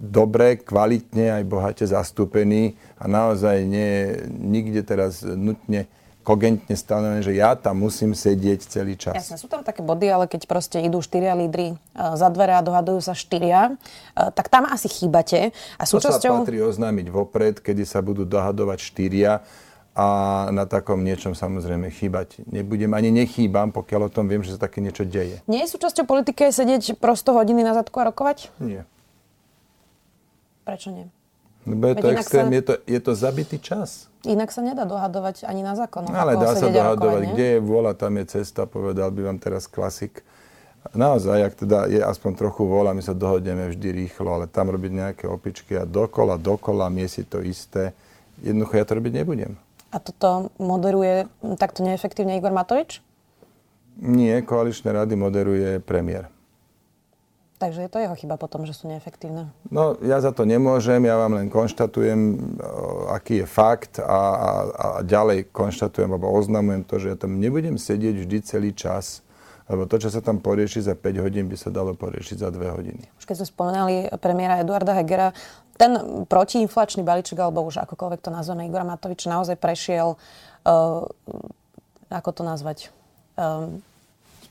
dobre, 0.00 0.56
kvalitne 0.56 1.36
aj 1.36 1.42
bohate 1.44 1.84
zastúpení 1.84 2.74
a 2.96 3.04
naozaj 3.04 3.68
nie, 3.68 4.16
nikde 4.32 4.80
teraz 4.80 5.20
nutne 5.20 5.86
kogentne 6.20 6.76
stanovené, 6.76 7.24
že 7.24 7.32
ja 7.32 7.56
tam 7.56 7.80
musím 7.80 8.12
sedieť 8.12 8.60
celý 8.68 8.94
čas. 8.94 9.16
Jasne, 9.16 9.40
sú 9.40 9.48
tam 9.48 9.64
také 9.64 9.80
body, 9.80 10.06
ale 10.08 10.24
keď 10.28 10.44
proste 10.44 10.78
idú 10.84 11.00
štyria 11.00 11.32
lídry 11.32 11.72
e, 11.72 11.76
za 11.96 12.28
dvere 12.28 12.60
a 12.60 12.62
dohadujú 12.62 13.00
sa 13.00 13.16
štyria, 13.16 13.72
e, 13.72 14.28
tak 14.30 14.52
tam 14.52 14.68
asi 14.68 14.86
chýbate. 14.86 15.56
A 15.80 15.82
súčasťou... 15.88 16.32
To 16.32 16.44
sa 16.44 16.44
patrí 16.44 16.60
oznámiť 16.60 17.06
vopred, 17.08 17.56
kedy 17.64 17.88
sa 17.88 18.04
budú 18.04 18.28
dohadovať 18.28 18.78
štyria 18.78 19.40
a 20.00 20.06
na 20.48 20.64
takom 20.64 21.04
niečom 21.04 21.36
samozrejme 21.36 21.92
chýbať 21.92 22.40
nebudem, 22.48 22.96
ani 22.96 23.12
nechýbam, 23.12 23.68
pokiaľ 23.68 24.08
o 24.08 24.10
tom 24.10 24.32
viem, 24.32 24.40
že 24.40 24.56
sa 24.56 24.64
také 24.64 24.80
niečo 24.80 25.04
deje. 25.04 25.44
Nie 25.44 25.68
je 25.68 25.76
súčasťou 25.76 26.08
politiky 26.08 26.48
sedieť 26.48 26.96
prosto 26.96 27.36
hodiny 27.36 27.60
na 27.60 27.76
zadku 27.76 28.00
a 28.00 28.08
rokovať? 28.08 28.48
Nie. 28.64 28.88
Prečo 30.64 30.88
nie? 30.88 31.06
Lebo 31.68 31.92
je 31.92 31.94
to, 32.00 32.08
extrém, 32.16 32.48
sa... 32.48 32.56
je, 32.56 32.62
to, 32.64 32.74
je 32.88 33.00
to 33.04 33.12
zabitý 33.12 33.56
čas. 33.60 34.08
Inak 34.24 34.48
sa 34.48 34.64
nedá 34.64 34.88
dohadovať 34.88 35.44
ani 35.44 35.60
na 35.60 35.76
zákonoch. 35.76 36.16
Ale 36.16 36.40
dá 36.40 36.56
sa 36.56 36.72
dohadovať. 36.72 37.36
Kde 37.36 37.46
je 37.56 37.60
vôľa, 37.60 37.92
tam 37.92 38.16
je 38.16 38.40
cesta, 38.40 38.64
povedal 38.64 39.12
by 39.12 39.28
vám 39.28 39.36
teraz 39.36 39.68
klasik. 39.68 40.24
naozaj, 40.96 41.52
ak 41.52 41.54
teda 41.60 41.78
je 41.92 42.00
aspoň 42.00 42.40
trochu 42.40 42.64
vola, 42.64 42.96
my 42.96 43.04
sa 43.04 43.12
dohodneme 43.12 43.68
vždy 43.68 43.92
rýchlo, 43.92 44.32
ale 44.32 44.48
tam 44.48 44.72
robiť 44.72 44.92
nejaké 44.96 45.24
opičky 45.28 45.76
a 45.76 45.84
dokola, 45.84 46.40
dokola, 46.40 46.88
miesiť 46.88 47.24
to 47.28 47.44
isté, 47.44 47.92
jednoducho 48.40 48.80
ja 48.80 48.88
to 48.88 48.96
robiť 48.96 49.12
nebudem. 49.20 49.60
A 49.90 49.98
toto 49.98 50.54
moderuje 50.62 51.26
takto 51.58 51.82
neefektívne 51.82 52.38
Igor 52.38 52.54
Matovič? 52.54 53.02
Nie, 54.00 54.40
koaličné 54.46 54.94
rady 54.94 55.18
moderuje 55.18 55.82
premiér. 55.82 56.30
Takže 57.60 57.84
je 57.84 57.92
to 57.92 58.00
jeho 58.00 58.16
chyba 58.16 58.40
potom, 58.40 58.64
že 58.64 58.72
sú 58.72 58.88
neefektívne? 58.88 59.52
No, 59.68 59.92
ja 60.00 60.16
za 60.24 60.32
to 60.32 60.48
nemôžem, 60.48 61.04
ja 61.04 61.20
vám 61.20 61.36
len 61.36 61.52
konštatujem, 61.52 62.40
aký 63.12 63.44
je 63.44 63.46
fakt 63.46 64.00
a, 64.00 64.08
a, 64.08 64.50
a 64.72 64.86
ďalej 65.04 65.52
konštatujem, 65.52 66.08
alebo 66.08 66.32
oznamujem 66.32 66.88
to, 66.88 66.96
že 66.96 67.12
ja 67.12 67.16
tam 67.20 67.36
nebudem 67.36 67.76
sedieť 67.76 68.24
vždy 68.24 68.36
celý 68.48 68.72
čas, 68.72 69.20
lebo 69.68 69.84
to, 69.84 70.00
čo 70.00 70.08
sa 70.08 70.24
tam 70.24 70.40
porieši 70.40 70.88
za 70.88 70.96
5 70.96 71.20
hodín, 71.20 71.52
by 71.52 71.56
sa 71.60 71.68
dalo 71.68 71.92
poriešiť 71.92 72.40
za 72.40 72.48
2 72.48 72.64
hodiny. 72.80 73.04
Už 73.20 73.28
keď 73.28 73.44
sme 73.44 73.52
spomenali 73.52 73.94
premiéra 74.16 74.64
Eduarda 74.64 74.96
Hegera, 74.96 75.36
ten 75.80 75.96
protiinflačný 76.28 77.00
balíček, 77.00 77.40
alebo 77.40 77.64
už 77.64 77.80
akokoľvek 77.88 78.20
to 78.20 78.28
nazveme, 78.28 78.68
Igora 78.68 78.84
Matovič 78.84 79.24
naozaj 79.24 79.56
prešiel, 79.56 80.12
uh, 80.12 81.08
ako 82.12 82.30
to 82.36 82.42
nazvať, 82.44 82.92
um, 83.40 83.80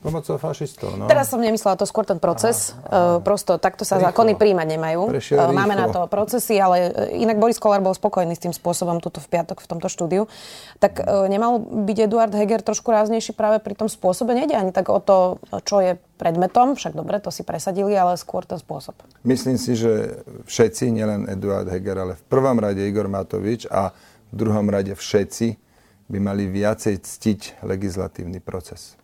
Pomocou 0.00 0.40
fašistov, 0.40 0.96
no. 0.96 1.04
Teraz 1.12 1.28
som 1.28 1.36
nemyslela 1.36 1.76
to 1.76 1.84
skôr 1.84 2.08
ten 2.08 2.16
proces. 2.16 2.72
Aha, 2.88 3.20
aha. 3.20 3.20
Prosto 3.20 3.60
takto 3.60 3.84
sa 3.84 4.00
rýchlo. 4.00 4.08
zákony 4.08 4.32
príjmať 4.40 4.66
nemajú. 4.72 5.12
Prešiel 5.12 5.52
Máme 5.52 5.76
rýchlo. 5.76 5.84
na 5.84 5.86
to 5.92 6.00
procesy, 6.08 6.56
ale 6.56 6.88
e, 6.88 7.20
inak 7.20 7.36
Boris 7.36 7.60
Kolár 7.60 7.84
bol 7.84 7.92
spokojný 7.92 8.32
s 8.32 8.40
tým 8.40 8.56
spôsobom 8.56 8.96
tuto 9.04 9.20
v 9.20 9.28
piatok 9.28 9.60
v 9.60 9.68
tomto 9.68 9.92
štúdiu. 9.92 10.24
Tak 10.80 11.04
e, 11.04 11.28
nemal 11.28 11.60
byť 11.60 11.96
Eduard 12.08 12.32
Heger 12.32 12.64
trošku 12.64 12.88
ráznejší 12.88 13.36
práve 13.36 13.60
pri 13.60 13.76
tom 13.76 13.92
spôsobe? 13.92 14.32
Nede 14.32 14.56
ani 14.56 14.72
tak 14.72 14.88
o 14.88 15.04
to, 15.04 15.36
čo 15.68 15.84
je 15.84 16.00
predmetom, 16.16 16.80
však 16.80 16.96
dobre, 16.96 17.20
to 17.20 17.28
si 17.28 17.44
presadili, 17.44 17.92
ale 17.92 18.16
skôr 18.16 18.48
ten 18.48 18.56
spôsob. 18.56 18.96
Myslím 19.20 19.60
si, 19.60 19.76
že 19.76 20.24
všetci, 20.48 20.96
nielen 20.96 21.28
Eduard 21.28 21.68
Heger, 21.68 22.08
ale 22.08 22.16
v 22.16 22.24
prvom 22.24 22.56
rade 22.56 22.80
Igor 22.80 23.08
Matovič 23.08 23.68
a 23.68 23.92
v 24.32 24.34
druhom 24.36 24.64
rade 24.68 24.96
všetci 24.96 25.60
by 26.08 26.18
mali 26.24 26.48
viacej 26.48 27.04
ctiť 27.04 27.40
legislatívny 27.64 28.40
proces. 28.40 28.99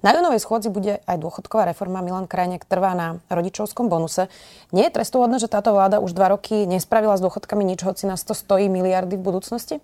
Na 0.00 0.14
júnovej 0.14 0.40
schôdzi 0.40 0.70
bude 0.70 1.02
aj 1.04 1.16
dôchodková 1.18 1.68
reforma. 1.68 2.04
Milan 2.04 2.30
Krajnek 2.30 2.64
trvá 2.64 2.94
na 2.94 3.18
rodičovskom 3.28 3.90
bonuse. 3.90 4.30
Nie 4.70 4.88
je 4.88 4.96
trestuhodné, 4.96 5.42
že 5.42 5.50
táto 5.50 5.74
vláda 5.74 5.98
už 5.98 6.14
dva 6.14 6.32
roky 6.32 6.64
nespravila 6.64 7.18
s 7.18 7.24
dôchodkami 7.24 7.66
nič, 7.66 7.82
hoci 7.82 8.06
nás 8.06 8.22
to 8.22 8.32
stojí 8.32 8.70
miliardy 8.70 9.18
v 9.18 9.26
budúcnosti? 9.26 9.76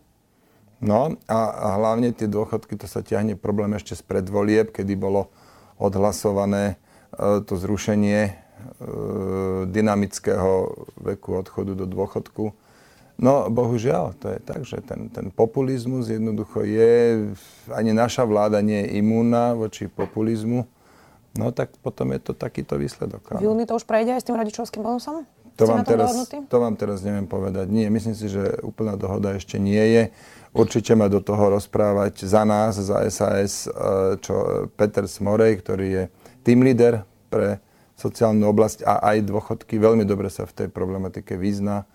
No 0.84 1.16
a, 1.26 1.38
a 1.50 1.68
hlavne 1.80 2.12
tie 2.12 2.28
dôchodky, 2.28 2.76
to 2.76 2.84
sa 2.84 3.00
ťahne 3.00 3.40
problém 3.40 3.72
ešte 3.78 3.96
z 3.96 4.02
predvolieb, 4.04 4.68
kedy 4.68 4.94
bolo 4.98 5.32
odhlasované 5.80 6.76
e, 7.16 7.40
to 7.40 7.56
zrušenie 7.56 8.20
e, 8.28 8.32
dynamického 9.64 10.84
veku 11.00 11.40
odchodu 11.40 11.72
do 11.72 11.86
dôchodku 11.88 12.63
No, 13.14 13.46
bohužiaľ, 13.46 14.18
to 14.18 14.26
je 14.34 14.38
tak, 14.42 14.66
že 14.66 14.82
ten, 14.82 15.06
ten 15.06 15.30
populizmus 15.30 16.10
jednoducho 16.10 16.66
je, 16.66 17.30
ani 17.70 17.94
naša 17.94 18.26
vláda 18.26 18.58
nie 18.58 18.82
je 18.82 18.98
imúnna 18.98 19.54
voči 19.54 19.86
populizmu, 19.86 20.66
no 21.38 21.46
tak 21.54 21.70
potom 21.78 22.10
je 22.10 22.20
to 22.20 22.32
takýto 22.34 22.74
výsledok. 22.74 23.38
V 23.38 23.46
júni 23.46 23.70
to 23.70 23.78
už 23.78 23.86
prejde 23.86 24.18
aj 24.18 24.20
s 24.20 24.26
tým 24.26 24.34
rodičovským 24.34 24.82
bonusom? 24.82 25.22
To 25.54 25.70
vám, 25.70 25.86
teraz, 25.86 26.10
to 26.50 26.58
vám 26.58 26.74
teraz 26.74 27.06
neviem 27.06 27.30
povedať. 27.30 27.70
Nie, 27.70 27.86
myslím 27.86 28.18
si, 28.18 28.26
že 28.26 28.58
úplná 28.66 28.98
dohoda 28.98 29.38
ešte 29.38 29.62
nie 29.62 29.78
je. 29.94 30.02
Určite 30.50 30.98
ma 30.98 31.06
do 31.06 31.22
toho 31.22 31.54
rozprávať 31.54 32.26
za 32.26 32.42
nás, 32.42 32.74
za 32.74 33.06
SAS, 33.06 33.70
e, 33.70 34.18
čo 34.18 34.66
Peter 34.74 35.06
Smorej, 35.06 35.62
ktorý 35.62 35.86
je 35.86 36.02
team 36.42 36.66
leader 36.66 37.06
pre 37.30 37.62
sociálnu 37.94 38.50
oblasť 38.50 38.82
a 38.82 39.14
aj 39.14 39.30
dôchodky, 39.30 39.78
veľmi 39.78 40.02
dobre 40.02 40.26
sa 40.26 40.42
v 40.42 40.66
tej 40.66 40.68
problematike 40.74 41.38
vyzná 41.38 41.86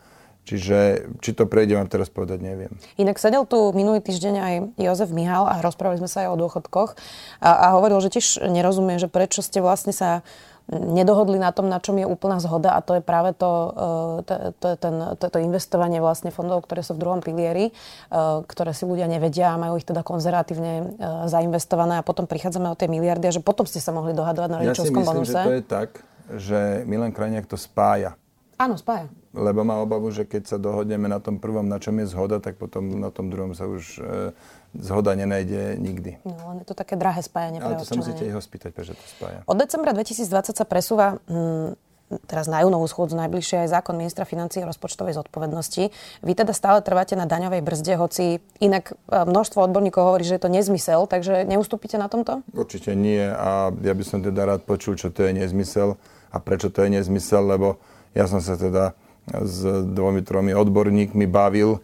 Čiže 0.47 1.05
či 1.21 1.37
to 1.37 1.45
prejde, 1.45 1.77
vám 1.77 1.85
teraz 1.85 2.09
povedať 2.09 2.41
neviem. 2.41 2.73
Inak 2.97 3.21
sedel 3.21 3.45
tu 3.45 3.69
minulý 3.77 4.01
týždeň 4.01 4.35
aj 4.41 4.53
Jozef 4.81 5.13
Mihal 5.13 5.45
a 5.45 5.61
rozprávali 5.61 6.01
sme 6.01 6.09
sa 6.09 6.25
aj 6.25 6.33
o 6.33 6.39
dôchodkoch 6.41 6.97
a, 7.37 7.51
a 7.53 7.65
hovoril, 7.77 8.01
že 8.01 8.09
tiež 8.09 8.49
nerozumie, 8.49 8.97
že 8.97 9.05
prečo 9.05 9.45
ste 9.45 9.61
vlastne 9.61 9.93
sa 9.93 10.25
nedohodli 10.69 11.41
na 11.41 11.49
tom, 11.49 11.65
na 11.65 11.81
čom 11.81 11.97
je 11.97 12.05
úplná 12.05 12.37
zhoda 12.37 12.77
a 12.77 12.79
to 12.85 12.97
je 12.97 13.01
práve 13.01 13.33
to, 13.33 13.49
e, 13.49 14.25
to, 14.25 14.33
to, 14.61 14.67
ten, 14.77 14.95
to, 15.17 15.25
to 15.25 15.37
investovanie 15.41 15.97
vlastne 15.97 16.29
fondov, 16.29 16.61
ktoré 16.69 16.85
sú 16.85 16.93
v 16.93 17.01
druhom 17.01 17.25
pilieri, 17.25 17.69
e, 17.69 18.21
ktoré 18.45 18.71
si 18.77 18.85
ľudia 18.85 19.09
nevedia 19.09 19.57
a 19.57 19.57
majú 19.57 19.81
ich 19.81 19.85
teda 19.89 20.05
konzervatívne 20.05 20.73
e, 20.77 20.83
zainvestované 21.25 21.97
a 21.97 22.05
potom 22.05 22.29
prichádzame 22.29 22.69
o 22.69 22.77
tie 22.77 22.85
miliardy 22.85 23.25
a 23.29 23.33
že 23.33 23.41
potom 23.41 23.65
ste 23.65 23.81
sa 23.81 23.89
mohli 23.89 24.13
dohadovať 24.13 24.49
na 24.49 24.57
rodičovskom 24.61 25.01
bonuse. 25.01 25.09
Ja 25.09 25.13
si 25.13 25.21
myslím, 25.25 25.25
bonuse. 25.25 25.41
že 25.41 25.49
to 25.49 25.57
je 25.57 25.65
tak, 25.65 25.89
že 26.37 26.59
Milan 26.85 27.13
Krajniak 27.17 27.49
to 27.49 27.57
spája. 27.57 28.13
Áno, 28.61 28.77
spája 28.77 29.09
lebo 29.33 29.61
má 29.61 29.77
obavu, 29.77 30.09
že 30.09 30.25
keď 30.25 30.43
sa 30.49 30.57
dohodneme 30.57 31.05
na 31.05 31.21
tom 31.21 31.37
prvom, 31.37 31.69
na 31.69 31.77
čom 31.77 31.97
je 32.01 32.09
zhoda, 32.09 32.41
tak 32.41 32.57
potom 32.57 32.97
na 32.97 33.13
tom 33.13 33.29
druhom 33.29 33.53
sa 33.53 33.69
už 33.69 34.01
e, 34.01 34.33
zhoda 34.73 35.13
nenajde 35.13 35.77
nikdy. 35.77 36.17
No, 36.25 36.33
len 36.53 36.65
je 36.65 36.67
to 36.73 36.75
také 36.77 36.97
drahé 36.97 37.21
spájanie 37.21 37.61
Ale 37.61 37.77
to 37.77 37.85
sa 37.85 37.93
musíte 37.93 38.25
jeho 38.25 38.41
spýtať, 38.41 38.73
prečo 38.73 38.97
to 38.97 39.05
spája. 39.05 39.45
Od 39.45 39.57
decembra 39.57 39.93
2020 39.93 40.57
sa 40.57 40.65
presúva 40.65 41.21
hm, 41.29 41.77
teraz 42.25 42.49
na 42.49 42.65
júnovú 42.65 42.89
schôdzu 42.89 43.13
najbližšie 43.21 43.69
aj 43.69 43.69
zákon 43.69 43.93
ministra 43.93 44.25
financí 44.25 44.57
a 44.61 44.65
rozpočtovej 44.65 45.13
zodpovednosti. 45.13 45.93
Vy 46.25 46.31
teda 46.33 46.57
stále 46.57 46.81
trváte 46.81 47.13
na 47.13 47.29
daňovej 47.29 47.61
brzde, 47.61 47.93
hoci 48.01 48.41
inak 48.57 48.97
e, 48.97 49.13
množstvo 49.13 49.61
odborníkov 49.61 50.01
hovorí, 50.01 50.25
že 50.25 50.41
je 50.41 50.43
to 50.43 50.49
nezmysel, 50.49 51.05
takže 51.05 51.45
neustúpite 51.45 52.01
na 52.01 52.09
tomto? 52.09 52.41
Určite 52.49 52.97
nie 52.97 53.21
a 53.21 53.69
ja 53.69 53.93
by 53.93 54.03
som 54.05 54.25
teda 54.25 54.49
rád 54.49 54.65
počul, 54.65 54.97
čo 54.97 55.13
to 55.13 55.21
je 55.29 55.37
nezmysel 55.37 56.01
a 56.33 56.37
prečo 56.41 56.73
to 56.73 56.81
je 56.81 56.97
nezmysel, 56.97 57.45
lebo 57.45 57.77
ja 58.17 58.25
som 58.25 58.41
sa 58.41 58.57
teda 58.57 58.97
s 59.33 59.85
dvomi, 59.85 60.21
tromi 60.25 60.51
odborníkmi 60.53 61.25
bavil 61.29 61.79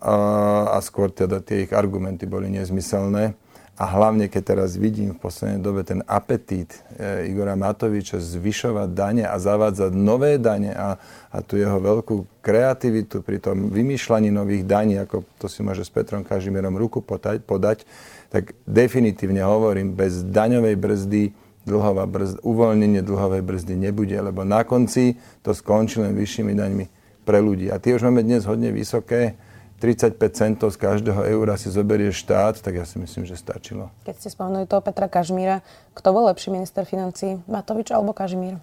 a, 0.00 0.78
skôr 0.84 1.12
teda 1.12 1.40
tie 1.40 1.68
ich 1.68 1.72
argumenty 1.72 2.28
boli 2.28 2.52
nezmyselné. 2.52 3.36
A 3.76 3.84
hlavne, 3.92 4.32
keď 4.32 4.56
teraz 4.56 4.80
vidím 4.80 5.12
v 5.12 5.20
poslednej 5.20 5.60
dobe 5.60 5.84
ten 5.84 6.00
apetít 6.08 6.80
e, 6.96 7.28
Igora 7.28 7.60
Matoviča 7.60 8.16
zvyšovať 8.24 8.88
dane 8.96 9.24
a 9.28 9.36
zavádzať 9.36 9.92
nové 9.92 10.40
dane 10.40 10.72
a, 10.72 10.96
a 11.28 11.38
tu 11.44 11.60
jeho 11.60 11.76
veľkú 11.76 12.40
kreativitu 12.40 13.20
pri 13.20 13.36
tom 13.36 13.68
vymýšľaní 13.68 14.32
nových 14.32 14.64
daní, 14.64 14.96
ako 14.96 15.28
to 15.36 15.44
si 15.52 15.60
môže 15.60 15.84
s 15.84 15.92
Petrom 15.92 16.24
Kažimierom 16.24 16.72
ruku 16.72 17.04
podať, 17.04 17.44
podať 17.44 17.84
tak 18.32 18.56
definitívne 18.64 19.44
hovorím, 19.44 19.92
bez 19.92 20.24
daňovej 20.24 20.76
brzdy 20.80 21.22
dlhová 21.66 22.06
brzda, 22.06 22.38
uvoľnenie 22.46 23.02
dlhovej 23.02 23.42
brzdy 23.42 23.74
nebude, 23.74 24.14
lebo 24.14 24.46
na 24.46 24.62
konci 24.62 25.18
to 25.42 25.50
skončí 25.50 25.98
len 25.98 26.14
vyššími 26.14 26.54
daňmi 26.54 26.86
pre 27.26 27.42
ľudí. 27.42 27.68
A 27.68 27.82
tie 27.82 27.98
už 27.98 28.06
máme 28.06 28.22
dnes 28.22 28.46
hodne 28.46 28.70
vysoké. 28.70 29.34
35 29.76 30.16
centov 30.32 30.72
z 30.72 30.80
každého 30.80 31.20
eura 31.36 31.60
si 31.60 31.68
zoberie 31.68 32.08
štát, 32.08 32.64
tak 32.64 32.80
ja 32.80 32.88
si 32.88 32.96
myslím, 32.96 33.28
že 33.28 33.36
stačilo. 33.36 33.92
Keď 34.08 34.14
ste 34.16 34.28
spomenuli 34.32 34.64
toho 34.64 34.80
Petra 34.80 35.04
Kažmíra, 35.04 35.60
kto 35.92 36.16
bol 36.16 36.32
lepší 36.32 36.48
minister 36.48 36.88
financí? 36.88 37.44
Matovič 37.44 37.92
alebo 37.92 38.16
Kažmír? 38.16 38.56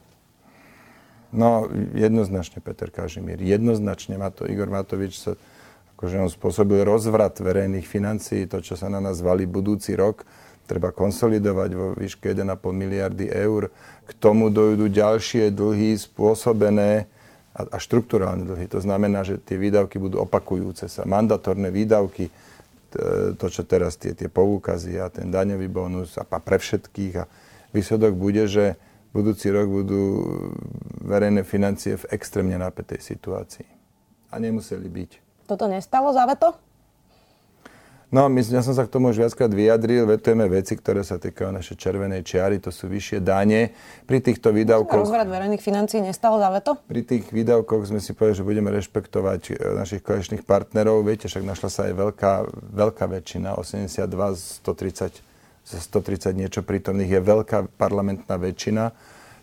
No, 1.29 1.69
jednoznačne 1.93 2.65
Peter 2.65 2.89
Kažimír. 2.89 3.41
Jednoznačne 3.41 4.17
Mato, 4.17 4.49
Igor 4.49 4.73
Matovič 4.73 5.21
sa, 5.21 5.37
akože 5.97 6.17
on 6.17 6.29
spôsobil 6.29 6.81
rozvrat 6.81 7.37
verejných 7.41 7.85
financií, 7.85 8.49
to, 8.49 8.61
čo 8.61 8.73
sa 8.73 8.89
na 8.89 8.97
nás 8.97 9.21
valí 9.21 9.45
budúci 9.45 9.93
rok 9.93 10.25
treba 10.63 10.95
konsolidovať 10.95 11.69
vo 11.75 11.87
výške 11.95 12.31
1,5 12.31 12.47
miliardy 12.71 13.27
eur. 13.29 13.69
K 14.07 14.11
tomu 14.19 14.49
dojdu 14.49 14.87
ďalšie 14.87 15.51
dlhy 15.51 15.95
spôsobené 15.99 17.07
a, 17.53 17.61
a 17.67 17.77
štruktúrálne 17.77 18.47
dlhy. 18.47 18.65
To 18.71 18.79
znamená, 18.81 19.21
že 19.21 19.37
tie 19.37 19.59
výdavky 19.59 20.01
budú 20.01 20.23
opakujúce 20.23 20.89
sa. 20.89 21.05
Mandatórne 21.05 21.69
výdavky, 21.69 22.31
to, 23.37 23.45
čo 23.49 23.65
teraz 23.65 23.97
tie, 23.97 24.13
tie 24.13 24.29
poúkazy 24.29 25.01
a 25.01 25.09
ten 25.09 25.33
daňový 25.33 25.67
bonus 25.69 26.17
a 26.17 26.25
pre 26.25 26.57
všetkých. 26.61 27.13
A 27.21 27.25
výsledok 27.73 28.13
bude, 28.13 28.45
že 28.45 28.77
budúci 29.13 29.53
rok 29.53 29.69
budú 29.69 30.25
verejné 31.05 31.45
financie 31.45 31.97
v 31.97 32.09
extrémne 32.13 32.57
napätej 32.57 33.01
situácii. 33.01 33.69
A 34.33 34.41
nemuseli 34.41 34.89
byť. 34.89 35.11
Toto 35.45 35.69
nestalo 35.69 36.09
za 36.09 36.25
veto? 36.25 36.57
No, 38.13 38.29
my, 38.29 38.45
ja 38.45 38.61
som 38.61 38.77
sa 38.77 38.85
k 38.85 38.93
tomu 38.93 39.09
už 39.09 39.25
viackrát 39.25 39.49
vyjadril, 39.49 40.05
vetujeme 40.05 40.45
veci, 40.45 40.77
ktoré 40.77 41.01
sa 41.01 41.17
týkajú 41.17 41.49
našej 41.49 41.81
červenej 41.81 42.21
čiary, 42.21 42.61
to 42.61 42.69
sú 42.69 42.85
vyššie 42.85 43.25
dane. 43.25 43.73
Pri 44.05 44.21
týchto 44.21 44.53
výdavkoch... 44.53 45.09
Rozvrad 45.09 45.25
verejných 45.25 45.57
financií 45.57 45.97
nestalo 45.97 46.37
za 46.37 46.53
veto? 46.53 46.77
Pri 46.85 47.01
tých 47.01 47.33
výdavkoch 47.33 47.89
sme 47.89 47.97
si 47.97 48.13
povedali, 48.13 48.37
že 48.37 48.45
budeme 48.45 48.69
rešpektovať 48.69 49.41
e, 49.49 49.53
našich 49.73 50.05
koaličných 50.05 50.45
partnerov. 50.45 51.01
Viete, 51.01 51.25
však 51.25 51.41
našla 51.41 51.69
sa 51.73 51.89
aj 51.89 51.93
veľká, 51.97 52.33
veľká 52.77 53.05
väčšina, 53.09 53.57
82 53.57 54.05
z 54.37 54.41
130, 54.61 55.09
z 55.65 55.71
130 55.81 56.37
niečo 56.37 56.61
prítomných 56.61 57.17
je 57.17 57.21
veľká 57.25 57.65
parlamentná 57.81 58.37
väčšina. 58.37 58.93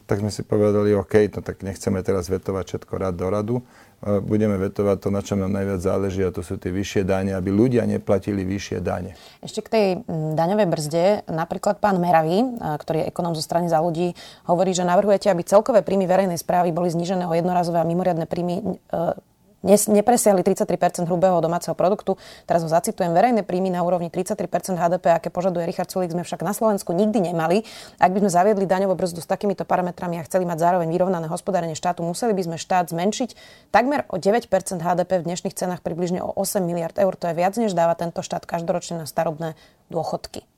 tak 0.07 0.23
sme 0.23 0.31
si 0.31 0.47
povedali, 0.47 0.95
OK, 0.95 1.27
no 1.35 1.43
tak 1.43 1.67
nechceme 1.67 2.07
teraz 2.07 2.31
vetovať 2.31 2.65
všetko 2.67 2.95
rád 3.03 3.15
do 3.19 3.27
radu, 3.35 3.57
budeme 4.00 4.57
vetovať 4.57 4.97
to, 4.97 5.09
na 5.12 5.21
čom 5.21 5.38
nám 5.45 5.52
najviac 5.52 5.80
záleží, 5.85 6.25
a 6.25 6.33
to 6.33 6.40
sú 6.40 6.57
tie 6.57 6.73
vyššie 6.73 7.04
dane, 7.04 7.37
aby 7.37 7.52
ľudia 7.52 7.85
neplatili 7.85 8.49
vyššie 8.49 8.78
dane. 8.80 9.12
Ešte 9.45 9.61
k 9.61 9.69
tej 9.69 9.87
daňovej 10.09 10.69
brzde, 10.73 11.04
napríklad 11.28 11.85
pán 11.85 12.00
Meravý, 12.00 12.40
ktorý 12.61 13.04
je 13.04 13.09
ekonóm 13.12 13.37
zo 13.37 13.45
strany 13.45 13.69
za 13.69 13.85
ľudí, 13.85 14.16
hovorí, 14.49 14.73
že 14.73 14.88
navrhujete, 14.88 15.28
aby 15.28 15.45
celkové 15.45 15.85
príjmy 15.85 16.09
verejnej 16.09 16.40
správy 16.40 16.73
boli 16.73 16.88
znížené 16.88 17.28
o 17.28 17.37
jednorazové 17.37 17.85
a 17.85 17.85
mimoriadne 17.85 18.25
príjmy 18.25 18.57
e, 18.57 18.66
nepresiahli 19.64 20.40
33% 20.40 21.05
hrubého 21.05 21.37
domáceho 21.45 21.76
produktu. 21.76 22.17
Teraz 22.49 22.64
ho 22.64 22.71
zacitujem. 22.71 23.12
Verejné 23.12 23.45
príjmy 23.45 23.69
na 23.69 23.85
úrovni 23.85 24.09
33% 24.09 24.76
HDP, 24.76 25.12
aké 25.12 25.29
požaduje 25.29 25.69
Richard 25.69 25.93
Sulik, 25.93 26.12
sme 26.12 26.25
však 26.25 26.40
na 26.40 26.57
Slovensku 26.57 26.97
nikdy 26.97 27.33
nemali. 27.33 27.69
Ak 28.00 28.11
by 28.12 28.25
sme 28.25 28.31
zaviedli 28.33 28.64
daňovú 28.64 28.97
brzdu 28.97 29.21
s 29.21 29.29
takýmito 29.29 29.69
parametrami 29.69 30.17
a 30.17 30.25
chceli 30.25 30.49
mať 30.49 30.59
zároveň 30.64 30.88
vyrovnané 30.88 31.29
hospodárenie 31.29 31.76
štátu, 31.76 32.00
museli 32.00 32.33
by 32.33 32.43
sme 32.49 32.57
štát 32.57 32.88
zmenšiť 32.88 33.31
takmer 33.69 34.09
o 34.09 34.17
9% 34.17 34.49
HDP 34.81 35.11
v 35.21 35.25
dnešných 35.29 35.55
cenách 35.55 35.85
približne 35.85 36.25
o 36.25 36.33
8 36.33 36.64
miliard 36.64 36.97
eur. 36.97 37.12
To 37.21 37.29
je 37.29 37.35
viac, 37.37 37.52
než 37.61 37.76
dáva 37.76 37.93
tento 37.93 38.25
štát 38.25 38.49
každoročne 38.49 39.05
na 39.05 39.07
starobné 39.07 39.61
dôchodky. 39.93 40.49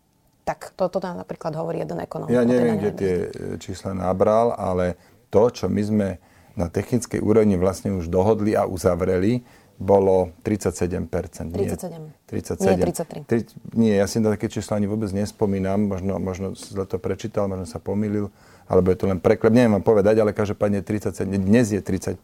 Tak 0.42 0.74
toto 0.74 0.98
nám 0.98 1.22
napríklad 1.22 1.54
hovorí 1.54 1.82
jeden 1.82 2.02
ekonom. 2.02 2.26
Ja 2.26 2.42
neviem, 2.42 2.78
kde 2.78 2.90
tie 2.98 3.14
čísla 3.62 3.94
nabral, 3.94 4.54
ale 4.58 4.98
to, 5.30 5.46
čo 5.54 5.70
my 5.70 5.82
sme 5.82 6.08
na 6.56 6.68
technickej 6.68 7.20
úrovni 7.20 7.56
vlastne 7.56 7.92
už 7.96 8.08
dohodli 8.12 8.52
a 8.52 8.68
uzavreli, 8.68 9.44
bolo 9.82 10.30
37%. 10.46 11.50
37. 11.50 11.50
Nie, 11.50 11.74
37. 12.30 12.78
Nie 12.78 12.84
33. 12.86 13.26
Tri, 13.26 13.40
nie, 13.74 13.92
ja 13.98 14.06
si 14.06 14.22
na 14.22 14.30
také 14.30 14.46
čísla 14.46 14.78
ani 14.78 14.86
vôbec 14.86 15.10
nespomínam. 15.10 15.90
Možno, 15.90 16.22
možno 16.22 16.54
zle 16.54 16.86
to 16.86 17.02
prečítal, 17.02 17.50
možno 17.50 17.66
sa 17.66 17.82
pomýlil, 17.82 18.30
alebo 18.70 18.94
je 18.94 18.98
to 19.02 19.10
len 19.10 19.18
preklep. 19.18 19.50
Neviem 19.50 19.74
vám 19.80 19.84
povedať, 19.84 20.22
ale 20.22 20.30
každopádne 20.30 20.86
37, 20.86 21.26
dnes 21.26 21.74
je 21.74 21.82
35% 21.82 22.14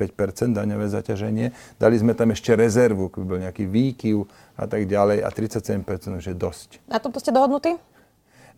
daňové 0.55 0.87
zaťaženie. 0.87 1.51
Dali 1.83 1.97
sme 1.99 2.15
tam 2.15 2.31
ešte 2.31 2.55
rezervu, 2.55 3.11
keby 3.11 3.25
bol 3.27 3.41
nejaký 3.43 3.67
výkyv 3.67 4.31
a 4.55 4.65
tak 4.71 4.87
ďalej 4.87 5.27
a 5.27 5.29
37% 5.35 6.23
už 6.23 6.25
je 6.31 6.37
dosť. 6.39 6.69
Na 6.87 7.03
tomto 7.03 7.19
ste 7.19 7.35
dohodnutí? 7.35 7.75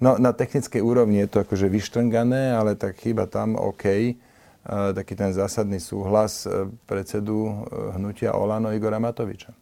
No, 0.00 0.16
na 0.16 0.32
technickej 0.32 0.80
úrovni 0.80 1.24
je 1.24 1.28
to 1.28 1.44
akože 1.44 1.68
vyštrngané, 1.68 2.56
ale 2.56 2.72
tak 2.72 2.96
chyba 3.00 3.28
tam 3.28 3.52
OK 3.56 4.16
taký 4.68 5.16
ten 5.16 5.32
zásadný 5.32 5.80
súhlas 5.80 6.44
e, 6.44 6.68
predsedu 6.84 7.48
e, 7.48 7.52
hnutia 7.96 8.36
Olano 8.36 8.68
Igora 8.76 9.00
Matoviča. 9.00 9.56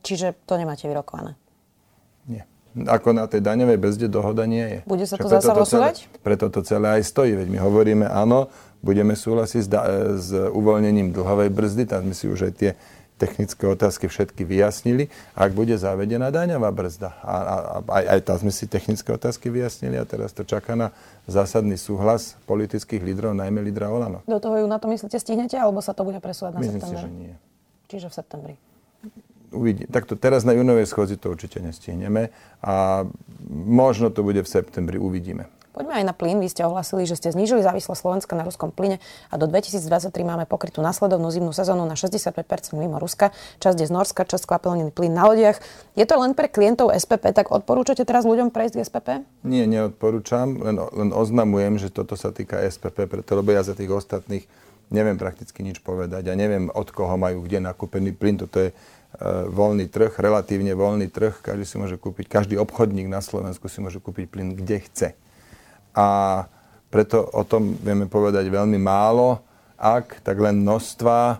Čiže 0.00 0.32
to 0.48 0.56
nemáte 0.56 0.88
vyrokované? 0.88 1.36
Nie. 2.24 2.48
Ako 2.88 3.12
na 3.12 3.28
tej 3.28 3.44
daňovej 3.44 3.76
bezde 3.76 4.06
dohoda 4.08 4.48
nie 4.48 4.64
je. 4.64 4.78
Bude 4.88 5.04
sa 5.04 5.20
to 5.20 5.28
zasa 5.28 5.52
rozsúvať? 5.52 6.08
Preto 6.24 6.48
to 6.48 6.64
celé 6.64 7.00
aj 7.00 7.02
stojí. 7.04 7.36
Veď 7.36 7.48
my 7.52 7.58
hovoríme, 7.60 8.06
áno, 8.08 8.48
budeme 8.80 9.12
súhlasiť 9.12 9.60
s, 9.64 9.68
da- 9.68 9.88
s 10.16 10.30
uvoľnením 10.32 11.12
dlhovej 11.12 11.50
brzdy, 11.52 11.84
tam 11.84 12.08
sme 12.08 12.14
si 12.14 12.24
už 12.30 12.48
aj 12.48 12.52
tie 12.56 12.70
technické 13.18 13.66
otázky 13.66 14.06
všetky 14.06 14.46
vyjasnili, 14.46 15.10
ak 15.34 15.50
bude 15.50 15.74
zavedená 15.74 16.30
daňová 16.30 16.70
brzda. 16.70 17.18
A, 17.20 17.34
a, 17.34 17.54
a 17.58 17.76
aj, 17.82 18.04
aj 18.14 18.20
tam 18.22 18.36
sme 18.46 18.52
si 18.54 18.70
technické 18.70 19.10
otázky 19.10 19.50
vyjasnili 19.50 19.98
a 19.98 20.06
teraz 20.06 20.30
to 20.30 20.46
čaká 20.46 20.78
na 20.78 20.94
zásadný 21.26 21.74
súhlas 21.74 22.38
politických 22.46 23.02
lídrov, 23.02 23.34
najmä 23.34 23.58
lídra 23.66 23.90
Olano. 23.90 24.22
Do 24.24 24.38
toho 24.38 24.62
ju 24.62 24.66
na 24.70 24.78
to 24.78 24.86
myslíte 24.86 25.18
stihnete, 25.18 25.58
alebo 25.58 25.82
sa 25.82 25.90
to 25.90 26.06
bude 26.06 26.22
presúvať 26.22 26.56
na 26.56 26.60
Myslím 26.62 26.78
september? 26.78 27.02
si, 27.02 27.04
že 27.04 27.10
nie. 27.10 27.34
Čiže 27.90 28.06
v 28.06 28.14
septembri. 28.14 28.54
Uvidí. 29.48 29.88
Takto 29.88 30.12
teraz 30.14 30.44
na 30.44 30.52
junovej 30.52 30.84
schodzi 30.84 31.16
to 31.16 31.32
určite 31.32 31.58
nestihneme 31.64 32.28
a 32.60 33.08
možno 33.48 34.12
to 34.12 34.20
bude 34.20 34.44
v 34.44 34.48
septembri, 34.48 35.00
uvidíme. 35.00 35.48
Poďme 35.78 35.94
aj 36.02 36.10
na 36.10 36.14
plyn. 36.18 36.42
Vy 36.42 36.50
ste 36.50 36.66
ohlasili, 36.66 37.06
že 37.06 37.14
ste 37.14 37.30
znížili 37.30 37.62
závislosť 37.62 38.02
Slovenska 38.02 38.34
na 38.34 38.42
ruskom 38.42 38.74
plyne 38.74 38.98
a 39.30 39.38
do 39.38 39.46
2023 39.46 40.10
máme 40.26 40.42
pokrytú 40.42 40.82
nasledovnú 40.82 41.30
zimnú 41.30 41.54
sezónu 41.54 41.86
na 41.86 41.94
65% 41.94 42.34
mimo 42.74 42.98
Ruska. 42.98 43.30
Časť 43.62 43.78
je 43.78 43.86
z 43.86 43.92
Norska, 43.94 44.26
časť 44.26 44.42
skvapelnený 44.42 44.90
plyn 44.90 45.14
na 45.14 45.30
lodiach. 45.30 45.62
Je 45.94 46.02
to 46.02 46.18
len 46.18 46.34
pre 46.34 46.50
klientov 46.50 46.90
SPP, 46.90 47.30
tak 47.30 47.54
odporúčate 47.54 48.02
teraz 48.02 48.26
ľuďom 48.26 48.50
prejsť 48.50 48.74
k 48.74 48.80
SPP? 48.82 49.08
Nie, 49.46 49.70
neodporúčam, 49.70 50.58
len, 50.58 50.82
len 50.82 51.14
oznamujem, 51.14 51.78
že 51.78 51.94
toto 51.94 52.18
sa 52.18 52.34
týka 52.34 52.58
SPP, 52.58 53.06
preto 53.06 53.38
lebo 53.38 53.54
ja 53.54 53.62
za 53.62 53.78
tých 53.78 53.94
ostatných 53.94 54.50
neviem 54.90 55.14
prakticky 55.14 55.62
nič 55.62 55.78
povedať. 55.78 56.26
Ja 56.26 56.34
neviem, 56.34 56.74
od 56.74 56.90
koho 56.90 57.14
majú 57.14 57.46
kde 57.46 57.62
nakúpený 57.62 58.18
plyn. 58.18 58.34
Toto 58.34 58.66
je 58.66 58.74
uh, 58.74 59.46
voľný 59.46 59.86
trh, 59.86 60.10
relatívne 60.18 60.74
voľný 60.74 61.06
trh. 61.06 61.38
Každý 61.38 61.62
si 61.62 61.78
môže 61.78 61.94
kúpiť, 62.02 62.26
každý 62.26 62.58
obchodník 62.58 63.06
na 63.06 63.22
Slovensku 63.22 63.70
si 63.70 63.78
môže 63.78 64.02
kúpiť 64.02 64.26
plyn 64.26 64.58
kde 64.58 64.82
chce 64.82 65.10
a 65.94 66.44
preto 66.88 67.24
o 67.32 67.44
tom 67.44 67.76
vieme 67.80 68.08
povedať 68.08 68.48
veľmi 68.48 68.80
málo, 68.80 69.44
ak, 69.76 70.24
tak 70.24 70.40
len 70.40 70.64
množstva 70.64 71.16
e, 71.30 71.36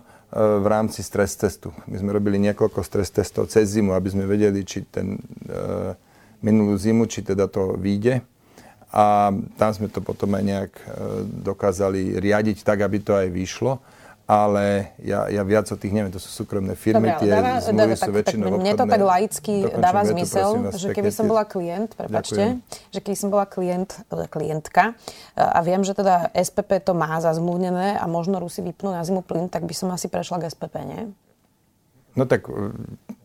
v 0.61 0.65
rámci 0.69 1.01
stres 1.01 1.35
testu. 1.35 1.73
My 1.89 1.99
sme 1.99 2.15
robili 2.15 2.37
niekoľko 2.39 2.85
stres 2.85 3.09
testov 3.09 3.49
cez 3.49 3.73
zimu, 3.73 3.91
aby 3.91 4.09
sme 4.13 4.29
vedeli, 4.29 4.61
či 4.63 4.85
ten 4.85 5.17
e, 5.17 5.19
minulú 6.39 6.77
zimu, 6.77 7.09
či 7.09 7.25
teda 7.25 7.49
to 7.49 7.75
vyjde. 7.75 8.21
A 8.89 9.29
tam 9.57 9.69
sme 9.69 9.85
to 9.89 10.01
potom 10.01 10.33
aj 10.37 10.43
nejak 10.45 10.73
e, 10.73 10.85
dokázali 11.45 12.17
riadiť 12.21 12.61
tak, 12.63 12.85
aby 12.85 12.97
to 13.01 13.17
aj 13.17 13.27
vyšlo 13.27 13.81
ale 14.29 14.93
ja, 15.01 15.25
ja 15.25 15.41
viac 15.41 15.65
o 15.73 15.77
tých 15.77 15.89
neviem, 15.89 16.13
to 16.13 16.21
sú 16.21 16.29
súkromné 16.29 16.77
firmy, 16.77 17.09
Dobre, 17.09 17.25
tie 17.25 17.33
dáva, 17.33 17.57
zmluvy 17.65 17.95
sú 17.97 18.11
väčšinou 18.13 18.45
tak, 18.45 18.61
Mne 18.61 18.73
to 18.77 18.85
tak 18.85 19.01
laicky 19.01 19.53
dáva 19.73 20.01
zmysel, 20.05 20.49
že 20.77 20.87
keby 20.93 21.09
som 21.09 21.25
bola 21.25 21.49
klient, 21.49 21.97
prepačte, 21.97 22.61
Ďakujem. 22.61 22.93
že 22.93 22.99
keby 23.01 23.17
som 23.17 23.29
bola 23.33 23.49
klient, 23.49 23.89
teda 24.05 24.29
klientka 24.29 24.93
a 25.33 25.59
viem, 25.65 25.81
že 25.81 25.97
teda 25.97 26.29
SPP 26.37 26.77
to 26.85 26.93
má 26.93 27.17
zazmluvnené 27.17 27.97
a 27.97 28.05
možno 28.05 28.37
Rusi 28.37 28.61
vypnú 28.61 28.93
na 28.93 29.01
zimu 29.01 29.25
plyn, 29.25 29.49
tak 29.49 29.65
by 29.65 29.73
som 29.73 29.89
asi 29.89 30.05
prešla 30.05 30.45
k 30.45 30.53
SPP, 30.53 30.75
nie? 30.85 31.01
No 32.13 32.29
tak 32.29 32.45
e, 32.45 32.69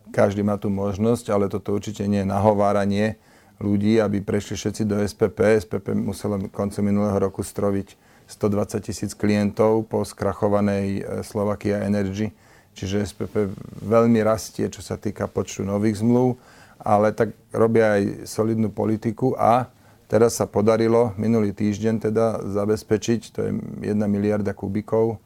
každý 0.09 0.41
má 0.41 0.57
tú 0.57 0.73
možnosť, 0.73 1.29
ale 1.29 1.53
toto 1.53 1.77
určite 1.77 2.09
nie 2.09 2.25
je 2.25 2.33
nahováranie 2.33 3.21
ľudí, 3.61 4.01
aby 4.01 4.25
prešli 4.25 4.57
všetci 4.57 4.83
do 4.89 4.97
SPP. 5.05 5.61
SPP 5.69 5.93
muselo 5.93 6.41
koncom 6.49 6.81
minulého 6.81 7.21
roku 7.21 7.45
stroviť 7.45 8.01
120 8.27 8.81
tisíc 8.81 9.13
klientov 9.13 9.87
po 9.89 10.03
skrachovanej 10.03 10.87
e, 11.01 11.03
Slovakia 11.25 11.85
Energy. 11.85 12.33
Čiže 12.75 13.07
SPP 13.07 13.55
veľmi 13.87 14.19
rastie, 14.27 14.67
čo 14.67 14.83
sa 14.83 14.99
týka 14.99 15.31
počtu 15.31 15.63
nových 15.63 16.03
zmluv, 16.03 16.35
ale 16.83 17.15
tak 17.15 17.31
robia 17.55 18.01
aj 18.01 18.27
solidnú 18.27 18.69
politiku 18.75 19.39
a 19.39 19.71
teraz 20.11 20.43
sa 20.43 20.51
podarilo 20.51 21.15
minulý 21.15 21.55
týždeň 21.55 21.95
teda 22.11 22.43
zabezpečiť, 22.51 23.21
to 23.31 23.39
je 23.47 23.51
1 23.87 23.95
miliarda 24.11 24.51
kubikov 24.51 25.23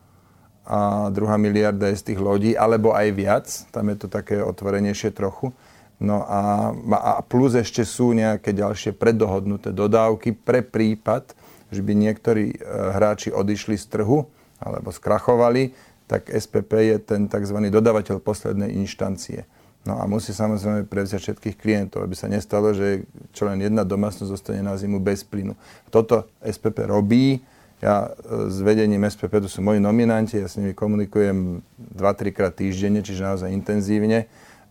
a 0.69 1.09
druhá 1.09 1.41
miliarda 1.41 1.89
je 1.89 1.97
z 1.97 2.07
tých 2.13 2.21
lodí, 2.21 2.53
alebo 2.53 2.93
aj 2.93 3.09
viac, 3.17 3.47
tam 3.73 3.89
je 3.89 3.97
to 4.05 4.09
také 4.13 4.45
otvorenejšie 4.45 5.17
trochu. 5.17 5.57
No 5.99 6.23
a, 6.29 6.71
a 6.95 7.25
plus 7.25 7.57
ešte 7.57 7.83
sú 7.83 8.13
nejaké 8.13 8.53
ďalšie 8.53 8.93
preddohodnuté 8.95 9.73
dodávky 9.73 10.37
pre 10.37 10.61
prípad, 10.61 11.33
že 11.69 11.81
by 11.85 11.93
niektorí 11.95 12.55
e, 12.55 12.57
hráči 12.97 13.33
odišli 13.33 13.77
z 13.77 13.87
trhu 13.89 14.29
alebo 14.59 14.91
skrachovali, 14.91 15.73
tak 16.09 16.33
SPP 16.33 16.73
je 16.95 16.97
ten 16.99 17.29
tzv. 17.29 17.59
dodávateľ 17.69 18.19
poslednej 18.25 18.73
inštancie. 18.81 19.45
No 19.87 20.01
a 20.01 20.05
musí 20.05 20.35
samozrejme 20.35 20.85
prevziať 20.85 21.21
všetkých 21.23 21.57
klientov, 21.57 22.05
aby 22.05 22.13
sa 22.13 22.29
nestalo, 22.29 22.75
že 22.77 23.09
čo 23.33 23.49
len 23.49 23.63
jedna 23.63 23.87
domácnosť 23.87 24.29
zostane 24.29 24.61
na 24.61 24.77
zimu 24.77 24.99
bez 25.01 25.25
plynu. 25.25 25.55
Toto 25.89 26.29
SPP 26.45 26.85
robí. 26.89 27.41
Ja 27.79 28.11
e, 28.11 28.51
s 28.51 28.59
vedením 28.59 29.07
SPP, 29.07 29.39
to 29.39 29.47
sú 29.47 29.63
moji 29.63 29.79
nominanti, 29.79 30.41
ja 30.41 30.51
s 30.51 30.59
nimi 30.59 30.75
komunikujem 30.75 31.63
2-3 31.95 32.35
krát 32.35 32.53
týždenne, 32.59 33.07
čiže 33.07 33.23
naozaj 33.23 33.55
intenzívne 33.55 34.27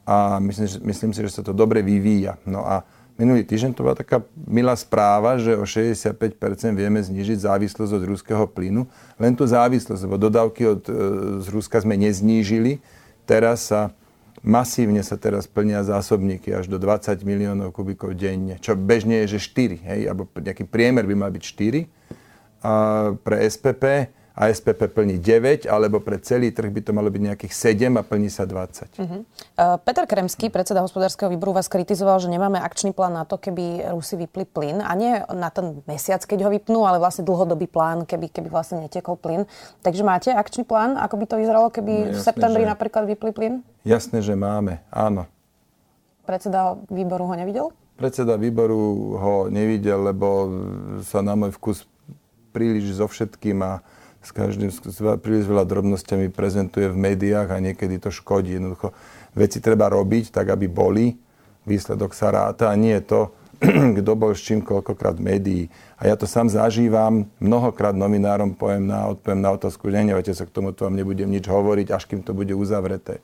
a 0.08 0.40
myslím, 0.40 0.68
myslím 0.88 1.12
si, 1.12 1.20
že 1.20 1.40
sa 1.40 1.44
to 1.44 1.52
dobre 1.52 1.84
vyvíja. 1.84 2.40
No 2.48 2.64
a 2.64 2.88
minulý 3.18 3.44
týždeň 3.44 3.74
to 3.74 3.84
bola 3.84 3.98
taká 3.98 4.24
milá 4.46 4.78
správa, 4.78 5.36
že 5.42 5.58
o 5.58 5.66
65% 5.66 6.16
vieme 6.78 7.02
znížiť 7.02 7.44
závislosť 7.44 7.92
od 7.92 8.04
ruského 8.06 8.46
plynu. 8.46 8.86
Len 9.18 9.34
tú 9.34 9.44
závislosť, 9.44 10.02
lebo 10.06 10.22
dodávky 10.22 10.62
od, 10.70 10.84
e, 10.88 10.94
z 11.42 11.48
Ruska 11.50 11.82
sme 11.82 11.98
neznížili. 11.98 12.80
Teraz 13.26 13.74
sa 13.74 13.92
masívne 14.46 15.02
sa 15.02 15.18
teraz 15.18 15.50
plnia 15.50 15.82
zásobníky 15.82 16.54
až 16.54 16.70
do 16.70 16.78
20 16.78 17.26
miliónov 17.26 17.74
kubikov 17.74 18.14
denne, 18.14 18.62
čo 18.62 18.78
bežne 18.78 19.26
je, 19.26 19.38
že 19.38 19.40
4, 19.44 19.82
hej, 19.82 20.02
alebo 20.08 20.30
nejaký 20.38 20.64
priemer 20.70 21.04
by 21.04 21.16
mal 21.18 21.32
byť 21.34 21.44
4 21.44 21.90
a 22.64 22.74
pre 23.22 23.46
SPP 23.46 24.14
a 24.38 24.54
SPP 24.54 24.94
plní 24.94 25.18
9, 25.18 25.66
alebo 25.66 25.98
pre 25.98 26.22
celý 26.22 26.54
trh 26.54 26.70
by 26.70 26.82
to 26.86 26.92
malo 26.94 27.10
byť 27.10 27.22
nejakých 27.34 27.54
7 27.90 27.98
a 27.98 28.06
plní 28.06 28.30
sa 28.30 28.46
20. 28.46 29.02
Uh-huh. 29.02 29.26
Uh, 29.58 29.82
Peter 29.82 30.06
Kremský, 30.06 30.54
predseda 30.54 30.86
hospodárskeho 30.86 31.34
výboru, 31.34 31.58
vás 31.58 31.66
kritizoval, 31.66 32.22
že 32.22 32.30
nemáme 32.30 32.62
akčný 32.62 32.94
plán 32.94 33.18
na 33.18 33.26
to, 33.26 33.42
keby 33.42 33.90
Rusi 33.98 34.14
vypli 34.14 34.46
plyn. 34.46 34.86
A 34.86 34.94
nie 34.94 35.18
na 35.34 35.50
ten 35.50 35.82
mesiac, 35.90 36.22
keď 36.22 36.46
ho 36.46 36.50
vypnú, 36.54 36.86
ale 36.86 37.02
vlastne 37.02 37.26
dlhodobý 37.26 37.66
plán, 37.66 38.06
keby, 38.06 38.30
keby 38.30 38.54
vlastne 38.54 38.86
netekol 38.86 39.18
plyn. 39.18 39.50
Takže 39.82 40.06
máte 40.06 40.30
akčný 40.30 40.70
plán, 40.70 41.02
ako 41.02 41.18
by 41.18 41.26
to 41.26 41.36
vyzeralo, 41.42 41.74
keby 41.74 41.94
no, 41.98 42.02
jasné, 42.14 42.14
v 42.14 42.20
septembri 42.22 42.64
že... 42.64 42.70
napríklad 42.70 43.04
vypli 43.10 43.32
plyn? 43.34 43.54
Jasné, 43.90 44.22
že 44.22 44.38
máme, 44.38 44.86
áno. 44.94 45.26
Predseda 46.30 46.78
výboru 46.94 47.26
ho 47.26 47.34
nevidel? 47.34 47.74
Predseda 47.98 48.38
výboru 48.38 49.18
ho 49.18 49.36
nevidel, 49.50 50.14
lebo 50.14 50.46
sa 51.02 51.26
na 51.26 51.34
môj 51.34 51.58
vkus 51.58 51.90
príliš 52.54 53.02
so 53.02 53.10
všetkým 53.10 53.58
a 53.66 53.82
s 54.28 54.36
každým 54.36 54.68
s 54.68 55.00
príliš 55.24 55.48
veľa 55.48 55.64
drobnosťami 55.64 56.28
prezentuje 56.36 56.92
v 56.92 57.00
médiách 57.00 57.56
a 57.56 57.64
niekedy 57.64 57.96
to 57.96 58.12
škodí. 58.12 58.60
Jednoducho 58.60 58.92
veci 59.32 59.64
treba 59.64 59.88
robiť 59.88 60.36
tak, 60.36 60.52
aby 60.52 60.68
boli. 60.68 61.16
Výsledok 61.64 62.12
sa 62.12 62.32
ráta 62.32 62.68
a 62.68 62.76
nie 62.76 62.92
je 63.00 63.04
to, 63.08 63.22
kto 64.04 64.12
bol 64.20 64.36
s 64.36 64.44
čím 64.44 64.60
koľkokrát 64.60 65.16
v 65.16 65.26
médií. 65.32 65.64
A 65.96 66.12
ja 66.12 66.16
to 66.20 66.28
sám 66.28 66.52
zažívam, 66.52 67.32
mnohokrát 67.40 67.96
nominárom 67.96 68.52
poviem 68.52 68.88
na, 68.92 69.08
odpoviem 69.08 69.42
na 69.42 69.52
otázku, 69.56 69.88
nenevajte 69.88 70.36
sa 70.36 70.44
k 70.44 70.52
tomu, 70.52 70.76
to 70.76 70.86
vám 70.86 71.00
nebudem 71.00 71.32
nič 71.32 71.48
hovoriť, 71.48 71.88
až 71.96 72.04
kým 72.06 72.22
to 72.22 72.36
bude 72.36 72.52
uzavreté. 72.52 73.24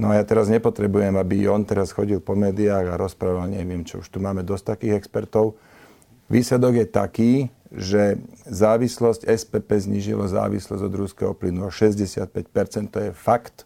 No 0.00 0.08
a 0.08 0.18
ja 0.18 0.24
teraz 0.24 0.48
nepotrebujem, 0.48 1.14
aby 1.18 1.46
on 1.50 1.62
teraz 1.68 1.92
chodil 1.92 2.18
po 2.18 2.32
médiách 2.32 2.94
a 2.94 2.98
rozprával, 2.98 3.52
neviem 3.52 3.84
čo, 3.84 4.00
už 4.00 4.08
tu 4.08 4.18
máme 4.18 4.40
dosť 4.42 4.78
takých 4.78 4.98
expertov. 4.98 5.54
Výsledok 6.32 6.80
je 6.80 6.86
taký, 6.88 7.32
že 7.72 8.20
závislosť 8.44 9.24
SPP 9.24 9.68
znižilo 9.88 10.28
závislosť 10.28 10.82
od 10.84 10.94
ruského 10.94 11.32
plynu 11.32 11.66
o 11.66 11.70
65%, 11.72 12.92
to 12.92 12.98
je 13.00 13.10
fakt. 13.16 13.64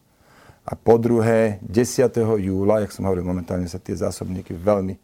A 0.67 0.75
po 0.75 0.99
druhé, 0.99 1.59
10. 1.63 2.11
júla, 2.43 2.83
jak 2.83 2.95
som 2.95 3.07
hovoril, 3.07 3.27
momentálne 3.27 3.67
sa 3.71 3.79
tie 3.79 3.95
zásobníky 3.95 4.55
veľmi, 4.55 4.99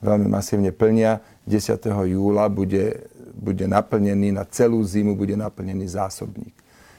veľmi 0.00 0.28
masívne 0.28 0.72
plnia, 0.72 1.20
10. 1.48 1.80
júla 2.08 2.48
bude, 2.48 3.08
bude 3.36 3.64
naplnený, 3.68 4.32
na 4.32 4.44
celú 4.44 4.80
zimu 4.84 5.16
bude 5.16 5.36
naplnený 5.36 5.88
zásobník. 5.88 6.56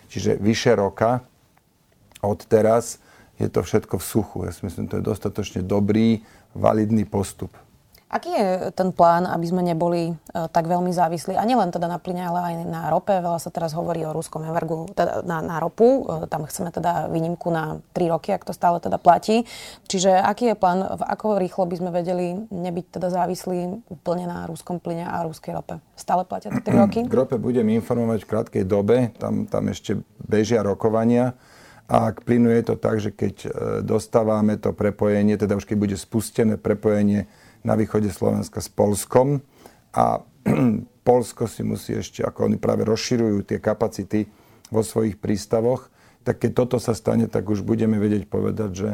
Čiže 0.09 0.37
vyše 0.37 0.77
roka 0.77 1.25
od 2.21 2.39
teraz 2.45 3.01
je 3.41 3.49
to 3.49 3.65
všetko 3.65 3.97
v 3.97 4.05
suchu. 4.05 4.37
Ja 4.45 4.51
si 4.53 4.61
myslím, 4.65 4.85
to 4.85 5.01
je 5.01 5.09
dostatočne 5.09 5.65
dobrý, 5.65 6.21
validný 6.53 7.05
postup. 7.09 7.49
Aký 8.13 8.29
je 8.29 8.69
ten 8.77 8.93
plán, 8.93 9.25
aby 9.25 9.41
sme 9.49 9.65
neboli 9.65 10.13
uh, 10.13 10.45
tak 10.45 10.69
veľmi 10.69 10.93
závislí? 10.93 11.33
A 11.33 11.41
nielen 11.49 11.73
teda 11.73 11.89
na 11.89 11.97
plyne, 11.97 12.29
ale 12.29 12.53
aj 12.53 12.55
na 12.69 12.81
rope. 12.93 13.09
Veľa 13.09 13.41
sa 13.41 13.49
teraz 13.49 13.73
hovorí 13.73 14.05
o 14.05 14.13
ruskom 14.13 14.45
embargu 14.45 14.85
teda 14.93 15.25
na, 15.25 15.41
na 15.41 15.57
ropu. 15.57 16.05
Uh, 16.05 16.29
tam 16.29 16.45
chceme 16.45 16.69
teda 16.69 17.09
výnimku 17.09 17.49
na 17.49 17.81
3 17.97 18.13
roky, 18.13 18.29
ak 18.29 18.45
to 18.45 18.53
stále 18.53 18.77
teda 18.77 19.01
platí. 19.01 19.49
Čiže 19.89 20.13
aký 20.13 20.53
je 20.53 20.55
plán, 20.55 20.85
v 20.85 21.01
ako 21.01 21.41
rýchlo 21.41 21.65
by 21.65 21.75
sme 21.81 21.89
vedeli 21.89 22.37
nebyť 22.53 23.01
teda 23.01 23.09
závislí 23.09 23.89
úplne 23.89 24.29
na 24.29 24.45
ruskom 24.45 24.77
plyne 24.77 25.09
a 25.09 25.25
ruskej 25.25 25.57
rope? 25.57 25.81
Stále 25.97 26.21
platia 26.21 26.53
3 26.53 26.69
roky? 26.85 26.99
K 27.09 27.17
rope 27.17 27.41
budem 27.41 27.65
informovať 27.73 28.23
v 28.23 28.29
krátkej 28.29 28.63
dobe. 28.69 29.09
Tam, 29.17 29.49
tam 29.49 29.73
ešte 29.73 29.97
bežia 30.21 30.61
rokovania. 30.61 31.33
A 31.89 32.15
k 32.15 32.23
plynu 32.23 32.47
je 32.47 32.63
to 32.63 32.75
tak, 32.79 33.03
že 33.03 33.11
keď 33.11 33.35
e, 33.43 33.47
dostávame 33.83 34.55
to 34.55 34.71
prepojenie, 34.71 35.35
teda 35.35 35.59
už 35.59 35.67
keď 35.67 35.77
bude 35.77 35.97
spustené 35.99 36.55
prepojenie 36.55 37.27
na 37.63 37.73
východe 37.79 38.11
Slovenska 38.11 38.59
s 38.59 38.69
Polskom 38.69 39.41
a 39.95 40.21
Polsko 41.07 41.51
si 41.51 41.63
musí 41.67 41.95
ešte, 41.95 42.23
ako 42.23 42.47
oni 42.47 42.57
práve 42.59 42.87
rozširujú 42.87 43.43
tie 43.43 43.59
kapacity 43.59 44.27
vo 44.71 44.83
svojich 44.83 45.19
prístavoch, 45.19 45.91
tak 46.23 46.39
keď 46.39 46.51
toto 46.55 46.77
sa 46.79 46.95
stane, 46.95 47.27
tak 47.27 47.47
už 47.51 47.67
budeme 47.67 47.99
vedieť 47.99 48.31
povedať, 48.31 48.71
že 48.71 48.89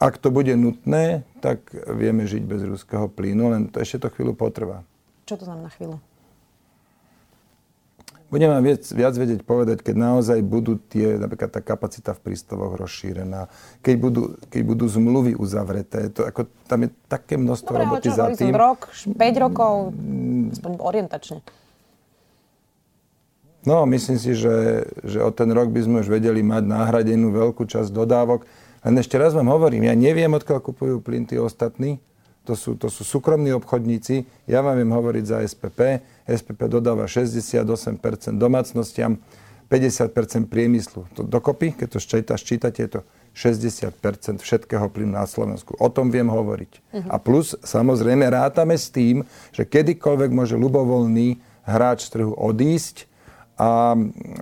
ak 0.00 0.18
to 0.18 0.32
bude 0.34 0.50
nutné, 0.56 1.22
tak 1.44 1.70
vieme 1.94 2.26
žiť 2.26 2.42
bez 2.42 2.64
ruského 2.66 3.06
plynu, 3.06 3.52
len 3.52 3.68
to 3.70 3.78
ešte 3.78 4.02
to 4.02 4.08
chvíľu 4.10 4.34
potrvá. 4.34 4.82
Čo 5.28 5.38
to 5.38 5.44
znamená 5.46 5.70
chvíľu? 5.70 6.02
Budeme 8.30 8.54
viac, 8.62 8.86
viac 8.94 9.14
vedieť 9.18 9.42
povedať, 9.42 9.82
keď 9.82 9.94
naozaj 9.98 10.38
budú 10.46 10.78
tie, 10.78 11.18
napríklad 11.18 11.50
tá 11.50 11.60
kapacita 11.60 12.14
v 12.14 12.30
prístavoch 12.30 12.78
rozšírená, 12.78 13.50
keď 13.82 13.94
budú, 13.98 14.22
keď 14.46 14.62
budú 14.62 14.86
zmluvy 14.86 15.34
uzavreté, 15.34 16.08
to, 16.14 16.24
ako, 16.24 16.46
tam 16.70 16.86
je 16.86 16.90
také 17.10 17.34
množstvo 17.36 17.74
Dobre, 17.74 17.82
roboty 17.84 18.08
za 18.14 18.30
tým. 18.32 18.54
rok, 18.54 18.88
5 18.94 19.44
rokov, 19.44 19.92
aspoň 20.54 20.72
orientačne. 20.78 21.38
No, 23.60 23.84
myslím 23.84 24.16
si, 24.16 24.32
že, 24.32 24.88
že 25.04 25.20
o 25.20 25.28
ten 25.28 25.52
rok 25.52 25.68
by 25.68 25.84
sme 25.84 25.96
už 26.00 26.08
vedeli 26.08 26.40
mať 26.40 26.64
nahradenú 26.64 27.28
veľkú 27.28 27.68
časť 27.68 27.92
dodávok. 27.92 28.48
Len 28.80 28.96
ešte 28.96 29.20
raz 29.20 29.36
vám 29.36 29.52
hovorím, 29.52 29.84
ja 29.84 29.92
neviem, 29.92 30.32
odkiaľ 30.32 30.64
kupujú 30.64 31.04
plyn 31.04 31.28
tí 31.28 31.36
ostatní. 31.36 32.00
To 32.50 32.58
sú, 32.58 32.74
to 32.74 32.90
sú 32.90 33.06
súkromní 33.06 33.54
obchodníci. 33.54 34.26
Ja 34.50 34.58
vám 34.58 34.82
viem 34.82 34.90
hovoriť 34.90 35.22
za 35.22 35.38
SPP. 35.46 36.02
SPP 36.26 36.66
dodáva 36.66 37.06
68% 37.06 37.62
domácnostiam, 38.34 39.22
50% 39.70 40.50
priemyslu. 40.50 41.06
To 41.14 41.22
dokopy, 41.22 41.78
keď 41.78 41.94
to 41.94 41.98
ščíta, 42.02 42.34
ščítate, 42.34 42.78
je 42.82 42.90
to 42.98 43.00
60% 43.38 44.42
všetkého 44.42 44.90
plynu 44.90 45.14
na 45.14 45.30
Slovensku. 45.30 45.78
O 45.78 45.86
tom 45.94 46.10
viem 46.10 46.26
hovoriť. 46.26 46.72
Uh-huh. 46.74 47.06
A 47.06 47.22
plus, 47.22 47.54
samozrejme, 47.62 48.26
rátame 48.26 48.74
s 48.74 48.90
tým, 48.90 49.22
že 49.54 49.62
kedykoľvek 49.62 50.34
môže 50.34 50.58
ľubovoľný 50.58 51.38
hráč 51.62 52.10
z 52.10 52.18
trhu 52.18 52.34
odísť 52.34 53.06
a 53.60 53.94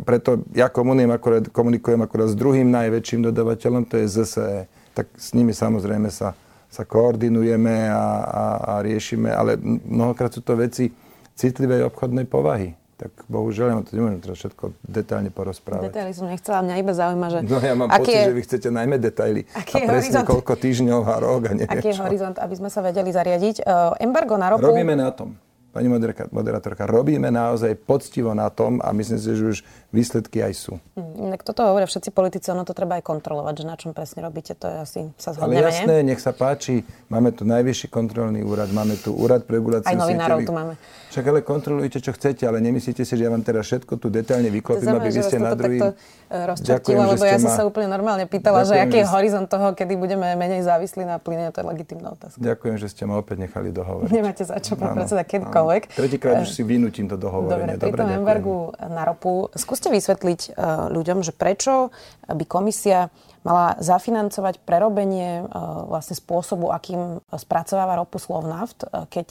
preto 0.09 0.49
ja 0.57 0.73
komunikujem 0.73 1.13
akorát, 1.13 1.45
komunikujem 1.53 2.01
akorát 2.01 2.33
s 2.33 2.39
druhým 2.39 2.73
najväčším 2.73 3.29
dodávateľom, 3.29 3.85
to 3.85 4.01
je 4.01 4.07
ZSE. 4.09 4.65
Tak 4.97 5.13
s 5.13 5.37
nimi 5.37 5.53
samozrejme 5.53 6.09
sa, 6.09 6.33
sa 6.69 6.85
koordinujeme 6.85 7.89
a, 7.89 8.07
a, 8.25 8.45
a 8.61 8.73
riešime, 8.85 9.33
ale 9.33 9.57
mnohokrát 9.89 10.33
sú 10.33 10.45
to 10.45 10.53
veci, 10.55 10.93
citlivej 11.35 11.89
obchodnej 11.89 12.29
povahy. 12.29 12.77
Tak 12.99 13.31
bohužiaľ, 13.31 13.67
ja 13.71 13.77
to 13.87 13.95
nemôžem 13.95 14.19
teraz 14.19 14.43
všetko 14.43 14.75
detailne 14.83 15.31
porozprávať. 15.31 15.87
Detaily 15.87 16.13
som 16.19 16.27
nechcela, 16.27 16.67
mňa 16.67 16.75
iba 16.83 16.93
zaujíma, 16.93 17.27
že... 17.31 17.39
No 17.47 17.63
ja 17.63 17.75
mám 17.79 17.89
pocit, 17.95 18.11
je... 18.11 18.27
že 18.27 18.35
vy 18.35 18.43
chcete 18.43 18.69
najmä 18.75 18.97
detaily. 18.99 19.47
Aký 19.55 19.87
a 19.87 19.87
presne 19.87 20.19
horizont... 20.19 20.27
koľko 20.27 20.53
týždňov 20.59 21.01
a 21.07 21.17
rok 21.23 21.43
a 21.47 21.53
neviem 21.55 21.79
Aký 21.79 21.95
je 21.95 21.99
horizont, 22.03 22.37
aby 22.43 22.55
sme 22.59 22.69
sa 22.75 22.83
vedeli 22.83 23.15
zariadiť? 23.15 23.63
Uh, 23.63 23.95
embargo 24.03 24.35
na 24.35 24.51
ropu... 24.51 24.67
Robíme 24.67 24.99
na 24.99 25.15
tom 25.15 25.39
pani 25.69 25.89
moderátorka, 26.33 26.89
robíme 26.89 27.29
naozaj 27.29 27.77
poctivo 27.77 28.33
na 28.33 28.49
tom 28.49 28.81
a 28.81 28.91
myslím 28.97 29.19
si, 29.21 29.31
že 29.37 29.45
už 29.45 29.59
výsledky 29.93 30.41
aj 30.41 30.53
sú. 30.57 30.75
Hmm, 30.97 31.33
inak 31.33 31.45
toto 31.45 31.65
hovoria 31.65 31.85
všetci 31.85 32.11
politici, 32.13 32.49
ono 32.53 32.65
to 32.65 32.73
treba 32.73 32.97
aj 33.01 33.05
kontrolovať, 33.05 33.55
že 33.61 33.65
na 33.65 33.77
čom 33.77 33.93
presne 33.93 34.25
robíte, 34.25 34.57
to 34.57 34.69
je 34.69 34.77
asi 34.81 35.01
sa 35.21 35.37
zhodneme. 35.37 35.61
Ale 35.61 35.73
jasné, 35.73 35.95
nech 36.05 36.21
sa 36.21 36.33
páči, 36.33 36.85
máme 37.13 37.33
tu 37.37 37.45
najvyšší 37.45 37.89
kontrolný 37.93 38.41
úrad, 38.45 38.73
máme 38.73 38.97
tu 38.97 39.13
úrad 39.13 39.45
pre 39.45 39.61
reguláciu 39.61 39.93
Aj 39.93 39.97
novinárov 39.97 40.45
tu 40.45 40.53
máme. 40.53 40.75
Však 41.09 41.25
ale 41.25 41.41
kontrolujte, 41.41 42.05
čo 42.05 42.13
chcete, 42.13 42.45
ale 42.45 42.61
nemyslíte 42.61 43.01
si, 43.05 43.13
že 43.17 43.25
ja 43.25 43.31
vám 43.33 43.41
teraz 43.41 43.65
všetko 43.69 43.97
tu 43.97 44.13
detailne 44.13 44.53
vyklopím, 44.53 44.93
aby 44.93 45.09
vy 45.09 45.21
ste 45.25 45.39
na 45.41 45.53
druhý... 45.57 45.81
E, 45.81 45.93
rozčartila, 46.29 47.17
lebo 47.17 47.25
ja 47.25 47.41
som 47.41 47.49
ma... 47.49 47.57
sa 47.57 47.65
úplne 47.65 47.89
normálne 47.89 48.29
pýtala, 48.29 48.65
Ďakujem, 48.65 48.77
že 48.77 48.85
aký 48.85 48.99
je 49.01 49.07
horizont 49.09 49.49
toho, 49.49 49.73
kedy 49.73 49.97
budeme 49.97 50.29
menej 50.37 50.61
závislí 50.69 51.09
na 51.09 51.17
plyne, 51.17 51.49
to 51.49 51.65
je 51.65 51.67
legitimná 51.67 52.13
otázka. 52.13 52.37
Ďakujem, 52.37 52.77
že 52.77 52.87
ste 52.93 53.09
ma 53.09 53.17
opäť 53.17 53.49
nechali 53.49 53.73
dohovoriť. 53.73 54.13
Nemáte 54.13 54.45
za 54.45 54.61
čo, 54.61 54.77
pán 54.77 54.93
predseda, 54.93 55.25
kedykoľvek. 55.59 55.83
Tretíkrát 55.99 56.47
už 56.47 56.55
si 56.55 56.63
vynútim 56.63 57.11
to 57.11 57.19
dohovorenie. 57.19 57.75
Dobre, 57.75 57.91
pri 57.91 57.99
tom 57.99 58.11
embargu 58.15 58.57
na 58.79 59.03
ropu, 59.03 59.51
skúste 59.59 59.91
vysvetliť 59.91 60.55
uh, 60.55 60.87
ľuďom, 60.95 61.27
že 61.27 61.35
prečo 61.35 61.91
by 62.31 62.45
komisia 62.47 63.11
mala 63.43 63.75
zafinancovať 63.83 64.63
prerobenie 64.63 65.43
uh, 65.43 65.85
vlastne 65.91 66.15
spôsobu, 66.15 66.71
akým 66.71 67.19
spracováva 67.35 67.99
ropu 67.99 68.23
Slovnaft, 68.23 68.87
keď 69.11 69.29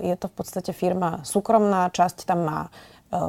je 0.00 0.14
to 0.16 0.26
v 0.32 0.34
podstate 0.34 0.72
firma 0.72 1.20
súkromná, 1.26 1.92
časť 1.92 2.24
tam 2.24 2.40
má 2.48 2.60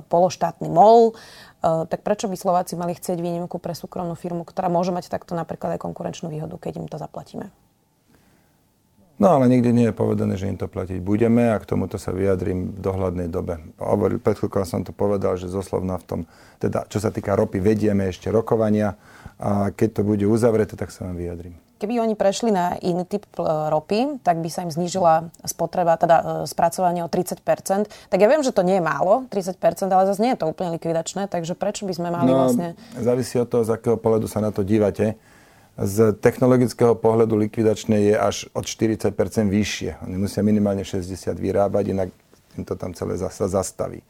pološtátny 0.10 0.74
MOL, 0.74 1.14
tak 1.62 2.02
prečo 2.02 2.26
by 2.26 2.34
Slováci 2.34 2.74
mali 2.74 2.98
chcieť 2.98 3.22
výnimku 3.22 3.62
pre 3.62 3.78
súkromnú 3.78 4.18
firmu, 4.18 4.42
ktorá 4.42 4.74
môže 4.74 4.90
mať 4.90 5.06
takto 5.14 5.38
napríklad 5.38 5.78
aj 5.78 5.86
konkurenčnú 5.86 6.34
výhodu, 6.34 6.58
keď 6.58 6.82
im 6.82 6.88
to 6.90 6.98
zaplatíme? 6.98 7.54
No 9.18 9.34
ale 9.34 9.50
nikdy 9.50 9.74
nie 9.74 9.88
je 9.90 9.98
povedané, 9.98 10.38
že 10.38 10.46
im 10.46 10.62
to 10.62 10.70
platiť 10.70 11.02
budeme 11.02 11.50
a 11.50 11.58
k 11.58 11.66
tomuto 11.66 11.98
sa 11.98 12.14
vyjadrím 12.14 12.78
v 12.78 12.80
dohľadnej 12.86 13.26
dobe. 13.34 13.58
Hovoril, 13.82 14.22
pred 14.22 14.38
chvíľkou 14.38 14.62
som 14.62 14.86
to 14.86 14.94
povedal, 14.94 15.34
že 15.42 15.50
zoslovna 15.50 15.98
v 15.98 16.06
tom, 16.06 16.20
teda 16.62 16.86
čo 16.86 17.02
sa 17.02 17.10
týka 17.10 17.34
ropy, 17.34 17.58
vedieme 17.58 18.06
ešte 18.14 18.30
rokovania 18.30 18.94
a 19.42 19.74
keď 19.74 19.90
to 19.90 20.02
bude 20.06 20.22
uzavreté, 20.30 20.78
tak 20.78 20.94
sa 20.94 21.10
vám 21.10 21.18
vyjadrím. 21.18 21.58
Keby 21.78 22.02
oni 22.02 22.18
prešli 22.18 22.50
na 22.50 22.74
iný 22.82 23.06
typ 23.06 23.26
e, 23.38 23.46
ropy, 23.46 24.22
tak 24.26 24.42
by 24.42 24.50
sa 24.50 24.66
im 24.66 24.74
znížila 24.74 25.30
spotreba, 25.46 25.94
teda 25.94 26.18
e, 26.18 26.50
spracovanie 26.50 27.06
o 27.06 27.10
30% 27.10 27.38
Tak 28.10 28.18
ja 28.18 28.26
viem, 28.26 28.42
že 28.42 28.50
to 28.50 28.66
nie 28.66 28.82
je 28.82 28.84
málo, 28.86 29.30
30% 29.30 29.94
ale 29.94 30.10
zase 30.10 30.22
nie 30.26 30.34
je 30.34 30.42
to 30.42 30.50
úplne 30.50 30.74
likvidačné, 30.74 31.30
takže 31.30 31.54
prečo 31.54 31.86
by 31.86 31.94
sme 31.94 32.10
mali 32.10 32.34
no, 32.34 32.50
vlastne... 32.50 32.74
Závisí 32.98 33.38
od 33.38 33.50
toho, 33.50 33.62
z 33.62 33.78
akého 33.78 33.94
pohľadu 33.94 34.26
sa 34.26 34.42
na 34.42 34.50
to 34.50 34.66
dívate 34.66 35.22
z 35.78 36.18
technologického 36.18 36.98
pohľadu 36.98 37.38
likvidačné 37.38 38.10
je 38.10 38.16
až 38.18 38.50
od 38.58 38.66
40% 38.66 39.14
vyššie. 39.46 40.02
Oni 40.10 40.18
musia 40.18 40.42
minimálne 40.42 40.82
60 40.82 41.38
vyrábať, 41.38 41.94
inak 41.94 42.10
im 42.58 42.66
to 42.66 42.74
tam 42.74 42.98
celé 42.98 43.14
sa 43.22 43.46
zastaví. 43.46 44.02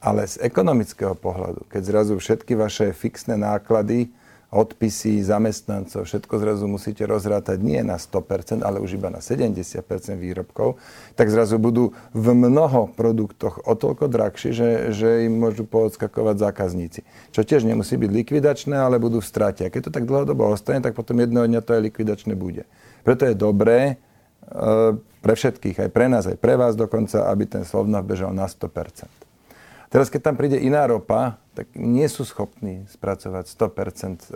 Ale 0.00 0.24
z 0.24 0.40
ekonomického 0.40 1.12
pohľadu, 1.12 1.68
keď 1.68 1.82
zrazu 1.84 2.16
všetky 2.16 2.56
vaše 2.56 2.96
fixné 2.96 3.36
náklady 3.36 4.08
odpisy 4.52 5.24
zamestnancov, 5.24 6.04
všetko 6.04 6.34
zrazu 6.36 6.68
musíte 6.68 7.08
rozrátať 7.08 7.56
nie 7.64 7.80
na 7.80 7.96
100%, 7.96 8.60
ale 8.60 8.84
už 8.84 9.00
iba 9.00 9.08
na 9.08 9.24
70% 9.24 9.80
výrobkov, 10.20 10.76
tak 11.16 11.32
zrazu 11.32 11.56
budú 11.56 11.96
v 12.12 12.36
mnoho 12.36 12.92
produktoch 12.92 13.64
o 13.64 13.72
toľko 13.72 14.12
drahšie, 14.12 14.52
že, 14.52 14.70
že 14.92 15.24
im 15.24 15.40
môžu 15.40 15.64
poodskakovať 15.64 16.36
zákazníci. 16.36 17.00
Čo 17.32 17.48
tiež 17.48 17.64
nemusí 17.64 17.96
byť 17.96 18.10
likvidačné, 18.12 18.76
ale 18.76 19.00
budú 19.00 19.24
v 19.24 19.30
strate. 19.32 19.64
A 19.64 19.72
keď 19.72 19.88
to 19.88 19.94
tak 19.96 20.04
dlhodobo 20.04 20.52
ostane, 20.52 20.84
tak 20.84 20.92
potom 20.92 21.16
jedného 21.16 21.48
dňa 21.48 21.64
to 21.64 21.72
aj 21.72 21.82
likvidačné 21.88 22.36
bude. 22.36 22.68
Preto 23.08 23.24
je 23.24 23.32
dobré 23.32 23.96
e, 24.52 24.94
pre 25.00 25.32
všetkých, 25.32 25.88
aj 25.88 25.90
pre 25.96 26.12
nás, 26.12 26.28
aj 26.28 26.36
pre 26.36 26.60
vás 26.60 26.76
dokonca, 26.76 27.24
aby 27.24 27.48
ten 27.48 27.64
Slovnav 27.64 28.04
bežal 28.04 28.36
na 28.36 28.44
100%. 28.44 29.31
Teraz, 29.92 30.08
keď 30.08 30.32
tam 30.32 30.40
príde 30.40 30.56
iná 30.56 30.88
ropa, 30.88 31.36
tak 31.52 31.68
nie 31.76 32.08
sú 32.08 32.24
schopní 32.24 32.88
spracovať 32.88 33.44
100% 33.44 33.60
e, 33.60 34.28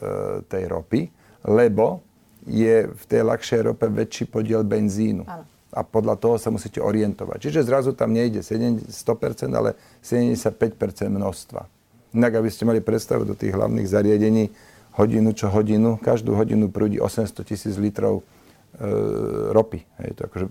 tej 0.45 0.69
ropy, 0.69 1.09
lebo 1.49 2.05
je 2.45 2.93
v 2.93 3.05
tej 3.09 3.25
ľahšej 3.25 3.61
rope 3.73 3.89
väčší 3.89 4.29
podiel 4.29 4.61
benzínu. 4.69 5.25
Áno. 5.25 5.49
A 5.73 5.81
podľa 5.81 6.21
toho 6.21 6.37
sa 6.37 6.53
musíte 6.53 6.85
orientovať. 6.85 7.49
Čiže 7.49 7.65
zrazu 7.65 7.97
tam 7.97 8.13
nejde 8.13 8.45
100%, 8.45 8.93
ale 9.57 9.81
75% 10.05 11.09
množstva. 11.09 11.61
Inak, 12.13 12.33
aby 12.37 12.49
ste 12.53 12.69
mali 12.69 12.85
predstavu 12.85 13.25
do 13.25 13.33
tých 13.33 13.57
hlavných 13.57 13.89
zariadení, 13.89 14.53
hodinu 14.97 15.33
čo 15.33 15.49
hodinu, 15.49 15.97
každú 15.97 16.37
hodinu 16.37 16.69
prúdi 16.69 17.01
800 17.01 17.33
tisíc 17.49 17.81
litrov 17.81 18.21
e, 18.21 18.25
ropy. 19.57 19.89
Je 20.05 20.15
to 20.17 20.23
akože 20.29 20.47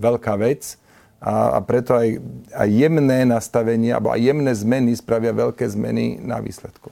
veľká 0.00 0.36
vec 0.36 0.76
a, 1.20 1.56
a 1.56 1.58
preto 1.60 1.92
aj, 1.92 2.16
aj 2.56 2.68
jemné 2.68 3.28
nastavenie 3.28 3.92
alebo 3.92 4.08
aj 4.08 4.20
jemné 4.24 4.52
zmeny 4.56 4.96
spravia 4.96 5.36
veľké 5.36 5.68
zmeny 5.68 6.16
na 6.16 6.40
výsledku. 6.40 6.88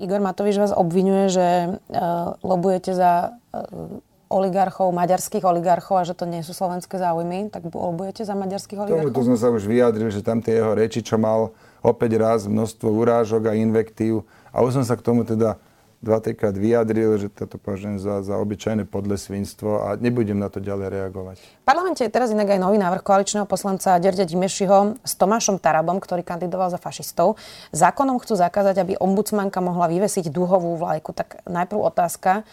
Igor 0.00 0.20
Matovič 0.20 0.56
vás 0.56 0.72
obvinuje, 0.72 1.28
že 1.28 1.48
uh, 1.76 2.36
lobujete 2.40 2.96
za 2.96 3.36
uh, 3.52 4.00
oligarchov, 4.30 4.94
maďarských 4.94 5.44
oligarchov 5.44 6.00
a 6.00 6.04
že 6.06 6.14
to 6.14 6.24
nie 6.24 6.40
sú 6.40 6.54
slovenské 6.54 6.96
záujmy, 6.96 7.50
tak 7.50 7.66
lobujete 7.68 8.22
za 8.24 8.32
maďarských 8.38 8.78
oligarchov? 8.80 9.12
Tomu 9.12 9.28
sme 9.34 9.38
sa 9.40 9.50
už 9.50 9.66
vyjadrili, 9.66 10.08
že 10.14 10.24
tam 10.24 10.40
tie 10.40 10.60
jeho 10.60 10.72
reči, 10.72 11.02
čo 11.02 11.18
mal 11.18 11.52
opäť 11.82 12.20
raz 12.20 12.46
množstvo 12.46 12.86
urážok 12.86 13.50
a 13.50 13.58
invektív 13.58 14.24
a 14.54 14.62
už 14.62 14.80
som 14.80 14.84
sa 14.86 14.94
k 14.94 15.02
tomu 15.02 15.26
teda 15.26 15.58
dva, 16.00 16.16
trikrát 16.18 16.56
vyjadril, 16.56 17.20
že 17.20 17.28
toto 17.28 17.60
považujem 17.60 18.00
za, 18.00 18.24
za 18.24 18.40
obyčajné 18.40 18.88
podlesvinstvo 18.88 19.84
a 19.84 20.00
nebudem 20.00 20.40
na 20.40 20.48
to 20.48 20.56
ďalej 20.58 20.88
reagovať. 20.88 21.36
V 21.36 21.66
parlamente 21.68 22.00
je 22.00 22.08
teraz 22.08 22.32
inak 22.32 22.56
aj 22.56 22.60
nový 22.60 22.80
návrh 22.80 23.04
koaličného 23.04 23.44
poslanca 23.44 24.00
Derdia 24.00 24.24
Dimešiho 24.24 24.96
s 25.04 25.12
Tomášom 25.20 25.60
Tarabom, 25.60 26.00
ktorý 26.00 26.24
kandidoval 26.24 26.72
za 26.72 26.80
fašistov. 26.80 27.36
Zákonom 27.76 28.16
chcú 28.24 28.32
zakázať, 28.40 28.80
aby 28.80 28.92
ombudsmanka 28.96 29.60
mohla 29.60 29.92
vyvesiť 29.92 30.32
dúhovú 30.32 30.80
vlajku. 30.80 31.12
Tak 31.12 31.44
najprv 31.44 31.80
otázka, 31.84 32.48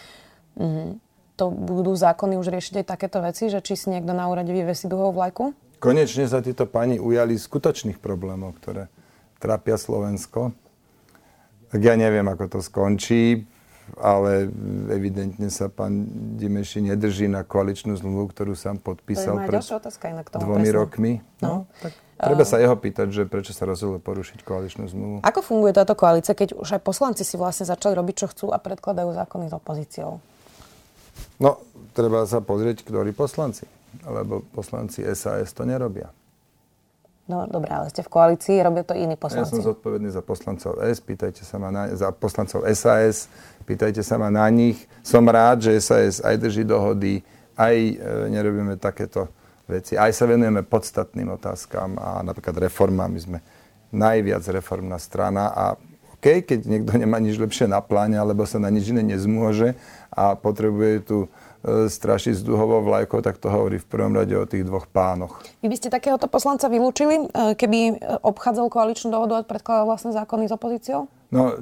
mm, 0.59 0.99
to 1.39 1.47
budú 1.47 1.95
zákony 1.95 2.35
už 2.35 2.51
riešiť 2.51 2.83
aj 2.83 2.85
takéto 2.85 3.23
veci, 3.23 3.47
že 3.47 3.63
či 3.63 3.79
si 3.79 3.87
niekto 3.87 4.11
na 4.11 4.27
úrade 4.27 4.51
vyvesí 4.51 4.91
dúhovú 4.91 5.23
vlajku? 5.23 5.55
Konečne 5.79 6.27
sa 6.27 6.43
títo 6.43 6.67
pani 6.67 6.99
ujali 6.99 7.37
skutočných 7.37 8.01
problémov, 8.01 8.57
ktoré 8.59 8.89
trápia 9.37 9.77
Slovensko 9.77 10.51
tak 11.67 11.79
ja 11.83 11.95
neviem, 11.99 12.25
ako 12.27 12.57
to 12.57 12.59
skončí, 12.63 13.43
ale 13.95 14.51
evidentne 14.91 15.47
sa 15.47 15.71
pán 15.71 16.07
Dimeši 16.35 16.91
nedrží 16.91 17.31
na 17.31 17.47
koaličnú 17.47 17.95
zmluvu, 17.95 18.35
ktorú 18.35 18.53
sám 18.55 18.83
podpísal 18.83 19.47
pred 19.47 19.63
otázka 19.63 20.11
inak 20.11 20.27
tomu 20.27 20.43
dvomi 20.43 20.67
presne. 20.67 20.75
rokmi. 20.75 21.11
No, 21.39 21.47
no, 21.47 21.57
tak 21.79 21.95
treba 22.19 22.43
sa 22.43 22.59
jeho 22.59 22.75
pýtať, 22.75 23.07
že 23.13 23.23
prečo 23.29 23.55
sa 23.55 23.63
rozhodol 23.63 24.03
porušiť 24.03 24.43
koaličnú 24.43 24.91
zmluvu. 24.91 25.15
Ako 25.23 25.39
funguje 25.39 25.71
táto 25.71 25.95
koalícia, 25.95 26.35
keď 26.35 26.59
už 26.59 26.79
aj 26.79 26.81
poslanci 26.83 27.23
si 27.23 27.39
vlastne 27.39 27.63
začali 27.63 27.95
robiť, 27.95 28.15
čo 28.19 28.27
chcú 28.27 28.45
a 28.51 28.59
predkladajú 28.59 29.15
zákony 29.15 29.45
s 29.47 29.53
opozíciou? 29.55 30.19
No, 31.39 31.61
treba 31.95 32.27
sa 32.27 32.43
pozrieť, 32.43 32.83
ktorí 32.83 33.15
poslanci. 33.15 33.65
Lebo 34.03 34.43
poslanci 34.53 35.01
SAS 35.15 35.55
to 35.55 35.63
nerobia. 35.63 36.11
No 37.27 37.43
dobré, 37.43 37.75
ale 37.75 37.91
ste 37.91 38.07
v 38.07 38.11
koalícii, 38.11 38.63
robia 38.63 38.87
to 38.87 38.95
iní 38.95 39.19
poslanci. 39.19 39.51
Ja 39.51 39.59
som 39.59 39.75
zodpovedný 39.75 40.07
za 40.07 40.23
poslancov 40.23 40.79
S, 40.79 41.03
pýtajte 41.03 41.43
sa 41.43 41.59
ma 41.59 41.67
na, 41.67 41.91
za 41.91 42.07
poslancov 42.15 42.63
SAS, 42.71 43.27
pýtajte 43.67 43.99
sa 43.99 44.15
ma 44.15 44.31
na 44.31 44.47
nich. 44.47 44.87
Som 45.03 45.27
rád, 45.27 45.67
že 45.67 45.75
SAS 45.83 46.23
aj 46.23 46.39
drží 46.39 46.63
dohody, 46.63 47.19
aj 47.59 47.75
e, 47.75 47.93
nerobíme 48.31 48.79
takéto 48.79 49.27
veci. 49.67 49.99
Aj 49.99 50.07
sa 50.15 50.23
venujeme 50.23 50.63
podstatným 50.63 51.27
otázkam 51.35 51.99
a 51.99 52.23
napríklad 52.23 52.63
reformám. 52.63 53.11
My 53.11 53.19
sme 53.19 53.39
najviac 53.91 54.47
reformná 54.47 54.95
strana 54.95 55.51
a 55.51 55.75
OK, 56.17 56.43
keď 56.45 56.59
niekto 56.65 56.91
nemá 56.97 57.21
nič 57.21 57.37
lepšie 57.37 57.69
na 57.69 57.79
pláne, 57.79 58.17
alebo 58.17 58.43
sa 58.49 58.57
na 58.57 58.73
nič 58.73 58.89
iné 58.89 59.05
nezmôže 59.05 59.77
a 60.09 60.33
potrebuje 60.33 61.05
tu 61.05 61.17
E, 61.67 61.89
strašiť 61.89 62.33
s 62.37 62.41
duhovou 62.47 62.79
vlajkou, 62.79 63.19
tak 63.19 63.41
to 63.41 63.51
hovorí 63.51 63.75
v 63.75 63.87
prvom 63.89 64.15
rade 64.15 64.31
o 64.37 64.45
tých 64.45 64.63
dvoch 64.63 64.87
pánoch. 64.87 65.43
Vy 65.65 65.67
by 65.67 65.75
ste 65.75 65.89
takéhoto 65.91 66.29
poslanca 66.31 66.71
vylúčili, 66.71 67.27
e, 67.27 67.57
keby 67.59 67.99
obchádzal 68.21 68.71
koaličnú 68.71 69.11
dohodu 69.11 69.41
a 69.41 69.47
predkladal 69.47 69.89
vlastné 69.89 70.15
zákony 70.15 70.47
s 70.47 70.53
opozíciou? 70.55 71.11
No, 71.33 71.57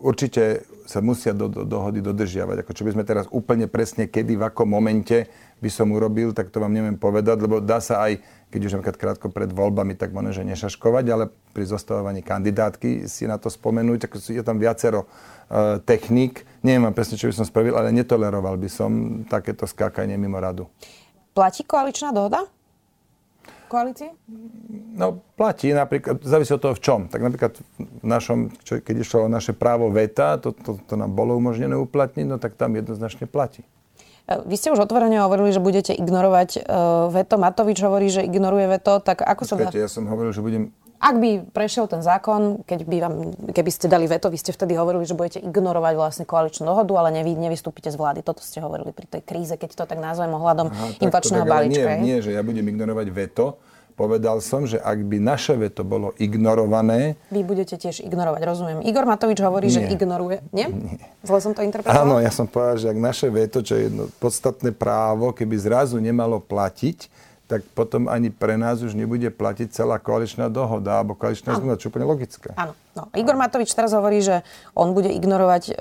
určite 0.00 0.66
sa 0.90 0.98
musia 0.98 1.30
do, 1.30 1.46
do 1.46 1.62
dohody 1.62 2.02
dodržiavať. 2.02 2.66
Ako 2.66 2.72
čo 2.74 2.82
by 2.82 2.90
sme 2.98 3.04
teraz 3.06 3.30
úplne 3.30 3.70
presne 3.70 4.10
kedy, 4.10 4.34
v 4.34 4.48
akom 4.50 4.66
momente 4.66 5.30
by 5.62 5.70
som 5.70 5.94
urobil, 5.94 6.34
tak 6.34 6.50
to 6.50 6.58
vám 6.58 6.74
neviem 6.74 6.98
povedať, 6.98 7.36
lebo 7.46 7.62
dá 7.62 7.78
sa 7.78 8.10
aj, 8.10 8.18
keď 8.50 8.60
už 8.66 8.72
napríklad 8.76 8.98
krátko 8.98 9.26
pred 9.30 9.48
voľbami, 9.54 9.94
tak 9.94 10.10
možno, 10.10 10.34
že 10.34 10.42
nešaškovať, 10.42 11.04
ale 11.08 11.24
pri 11.54 11.64
zostavovaní 11.70 12.20
kandidátky 12.20 13.06
si 13.06 13.24
na 13.30 13.38
to 13.38 13.46
spomenúť, 13.46 14.10
ako 14.10 14.16
je 14.18 14.42
tam 14.42 14.58
viacero 14.58 15.06
uh, 15.06 15.78
techník. 15.86 16.42
Neviem 16.66 16.90
presne, 16.90 17.14
čo 17.14 17.30
by 17.30 17.34
som 17.38 17.46
spravil, 17.46 17.78
ale 17.78 17.94
netoleroval 17.94 18.58
by 18.58 18.68
som 18.68 19.22
takéto 19.30 19.70
skákanie 19.70 20.18
mimo 20.18 20.42
radu. 20.42 20.66
Platí 21.30 21.62
koaličná 21.62 22.10
dohoda? 22.10 22.42
Koalície? 23.70 24.10
No, 24.98 25.22
platí 25.38 25.70
napríklad, 25.70 26.18
závisí 26.26 26.50
od 26.50 26.58
toho 26.58 26.74
v 26.74 26.82
čom. 26.82 27.00
Tak 27.06 27.22
napríklad 27.22 27.54
v 27.78 28.02
našom, 28.02 28.50
čo, 28.66 28.82
keď 28.82 29.06
išlo 29.06 29.30
o 29.30 29.32
naše 29.32 29.54
právo 29.54 29.94
veta, 29.94 30.42
to, 30.42 30.50
to, 30.50 30.82
to 30.90 30.94
nám 30.98 31.14
bolo 31.14 31.38
umožnené 31.38 31.78
uplatniť, 31.78 32.26
no 32.26 32.42
tak 32.42 32.58
tam 32.58 32.74
jednoznačne 32.74 33.30
platí. 33.30 33.62
E, 34.28 34.42
vy 34.44 34.56
ste 34.58 34.72
už 34.74 34.82
otvorene 34.84 35.22
hovorili, 35.22 35.54
že 35.54 35.62
budete 35.62 35.92
ignorovať 35.94 36.64
uh, 36.64 37.12
veto. 37.14 37.40
Matovič 37.40 37.78
hovorí, 37.80 38.10
že 38.10 38.26
ignoruje 38.26 38.66
veto. 38.68 38.98
Tak 39.00 39.22
ako 39.24 39.42
Počkajte, 39.46 39.78
sa... 39.78 39.84
ja 39.84 39.90
som 39.90 40.04
hovoril, 40.10 40.34
že 40.34 40.42
budem 40.42 40.74
ak 41.00 41.16
by 41.16 41.30
prešiel 41.56 41.88
ten 41.88 42.04
zákon, 42.04 42.60
keď 42.68 42.80
by 42.84 42.96
vám, 43.00 43.14
keby 43.56 43.70
ste 43.72 43.88
dali 43.88 44.04
veto, 44.04 44.28
vy 44.28 44.36
ste 44.36 44.52
vtedy 44.52 44.76
hovorili, 44.76 45.08
že 45.08 45.16
budete 45.16 45.40
ignorovať 45.40 45.94
vlastne 45.96 46.24
koaličnú 46.28 46.68
dohodu, 46.68 46.92
ale 47.00 47.16
nevy, 47.16 47.32
nevystúpite 47.40 47.88
z 47.88 47.96
vlády. 47.96 48.20
Toto 48.20 48.44
ste 48.44 48.60
hovorili 48.60 48.92
pri 48.92 49.08
tej 49.08 49.24
kríze, 49.24 49.56
keď 49.56 49.80
to 49.80 49.84
tak 49.88 49.96
nazvem 49.96 50.28
ohľadom 50.28 50.68
Aha, 50.68 51.00
inflačného 51.00 51.48
balíčka. 51.48 51.96
Nie, 51.96 52.04
nie, 52.04 52.16
že 52.20 52.36
ja 52.36 52.44
budem 52.44 52.68
ignorovať 52.68 53.08
veto. 53.16 53.56
Povedal 54.00 54.40
som, 54.40 54.64
že 54.64 54.80
ak 54.80 54.96
by 55.04 55.20
naše 55.20 55.60
veto 55.60 55.84
bolo 55.84 56.16
ignorované... 56.16 57.20
Vy 57.28 57.44
budete 57.44 57.76
tiež 57.76 58.00
ignorovať, 58.00 58.40
rozumiem. 58.48 58.78
Igor 58.80 59.04
Matovič 59.04 59.44
hovorí, 59.44 59.68
nie. 59.68 59.76
že 59.76 59.92
ignoruje. 59.92 60.40
Nie? 60.56 60.72
nie? 60.72 60.96
Zle 61.20 61.44
som 61.44 61.52
to 61.52 61.60
interpretoval? 61.60 62.08
Áno, 62.08 62.16
ja 62.16 62.32
som 62.32 62.48
povedal, 62.48 62.80
že 62.80 62.88
ak 62.88 62.96
naše 62.96 63.28
veto, 63.28 63.60
čo 63.60 63.76
je 63.76 63.92
jedno 63.92 64.08
podstatné 64.16 64.72
právo, 64.72 65.36
keby 65.36 65.52
zrazu 65.60 66.00
nemalo 66.00 66.40
platiť, 66.40 67.12
tak 67.44 67.60
potom 67.76 68.08
ani 68.08 68.32
pre 68.32 68.56
nás 68.56 68.80
už 68.80 68.96
nebude 68.96 69.28
platiť 69.28 69.68
celá 69.68 70.00
koaličná 70.00 70.48
dohoda 70.48 71.02
alebo 71.02 71.12
koaličná 71.12 71.60
zmluva, 71.60 71.76
čo 71.76 71.92
úplne 71.92 72.08
logické. 72.08 72.56
Áno. 72.56 72.72
No. 72.96 73.04
Igor 73.12 73.36
Matovič 73.36 73.68
teraz 73.76 73.92
hovorí, 73.92 74.24
že 74.24 74.40
on 74.72 74.96
bude 74.96 75.12
ignorovať 75.12 75.62
e, 75.68 75.72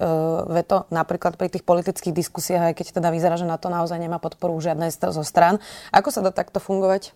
veto 0.59 0.91
napríklad 0.91 1.39
pri 1.39 1.47
tých 1.47 1.63
politických 1.63 2.11
diskusiách, 2.11 2.73
aj 2.73 2.75
keď 2.75 2.85
teda 2.99 3.15
vyzerá, 3.15 3.39
že 3.39 3.47
na 3.47 3.55
to 3.55 3.71
naozaj 3.71 3.95
nemá 3.95 4.19
podporu 4.19 4.59
žiadnej 4.59 4.91
zo 4.91 5.23
stran. 5.23 5.61
Ako 5.95 6.11
sa 6.11 6.19
dá 6.19 6.35
takto 6.35 6.59
fungovať? 6.59 7.15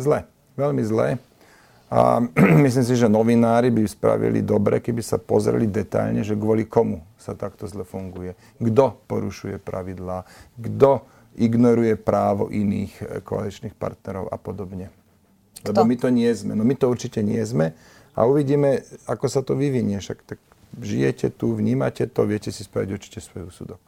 Zle. 0.00 0.24
Veľmi 0.56 0.82
zle. 0.86 1.18
A 1.90 2.22
myslím 2.64 2.84
si, 2.86 2.94
že 2.94 3.10
novinári 3.10 3.74
by 3.74 3.82
spravili 3.86 4.46
dobre, 4.46 4.78
keby 4.78 5.02
sa 5.02 5.18
pozreli 5.18 5.66
detailne, 5.66 6.22
že 6.22 6.38
kvôli 6.38 6.70
komu 6.70 7.02
sa 7.18 7.34
takto 7.34 7.66
zle 7.66 7.82
funguje. 7.82 8.38
Kto 8.62 8.94
porušuje 9.10 9.58
pravidlá, 9.58 10.22
kto 10.54 11.02
ignoruje 11.38 11.98
právo 11.98 12.50
iných 12.50 12.92
eh, 13.02 13.06
koaličných 13.22 13.74
partnerov 13.74 14.30
a 14.30 14.36
podobne. 14.38 14.90
Lebo 15.66 15.84
Kto? 15.84 15.88
my 15.88 15.96
to 15.98 16.08
nie 16.08 16.30
sme. 16.32 16.56
No 16.56 16.64
my 16.64 16.72
to 16.72 16.88
určite 16.88 17.20
nie 17.20 17.42
sme 17.44 17.76
a 18.16 18.24
uvidíme, 18.24 18.80
ako 19.04 19.26
sa 19.28 19.44
to 19.44 19.52
vyvinie. 19.52 20.00
Však 20.00 20.18
tak 20.24 20.40
žijete 20.80 21.28
tu, 21.34 21.52
vnímate 21.52 22.08
to, 22.08 22.24
viete 22.24 22.48
si 22.48 22.64
spraviť 22.64 22.88
určite 22.96 23.18
svoj 23.20 23.52
úsudok. 23.52 23.80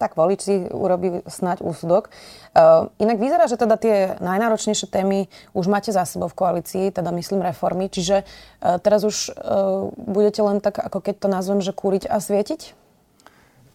Tak 0.00 0.16
volič 0.16 0.40
si 0.40 0.54
urobí 0.72 1.20
snať 1.28 1.60
úsudok. 1.60 2.08
Uh, 2.56 2.88
inak 2.96 3.20
vyzerá, 3.20 3.44
že 3.44 3.60
teda 3.60 3.76
tie 3.76 4.16
najnáročnejšie 4.24 4.88
témy 4.88 5.28
už 5.52 5.68
máte 5.68 5.92
za 5.92 6.08
sebou 6.08 6.32
v 6.32 6.40
koalícii, 6.40 6.88
teda 6.88 7.12
myslím 7.12 7.44
reformy, 7.44 7.92
čiže 7.92 8.24
uh, 8.24 8.80
teraz 8.80 9.04
už 9.04 9.36
uh, 9.36 9.92
budete 10.00 10.40
len 10.40 10.64
tak, 10.64 10.80
ako 10.80 11.04
keď 11.04 11.14
to 11.20 11.28
nazvem, 11.28 11.60
že 11.60 11.76
kúriť 11.76 12.08
a 12.08 12.16
svietiť? 12.16 12.72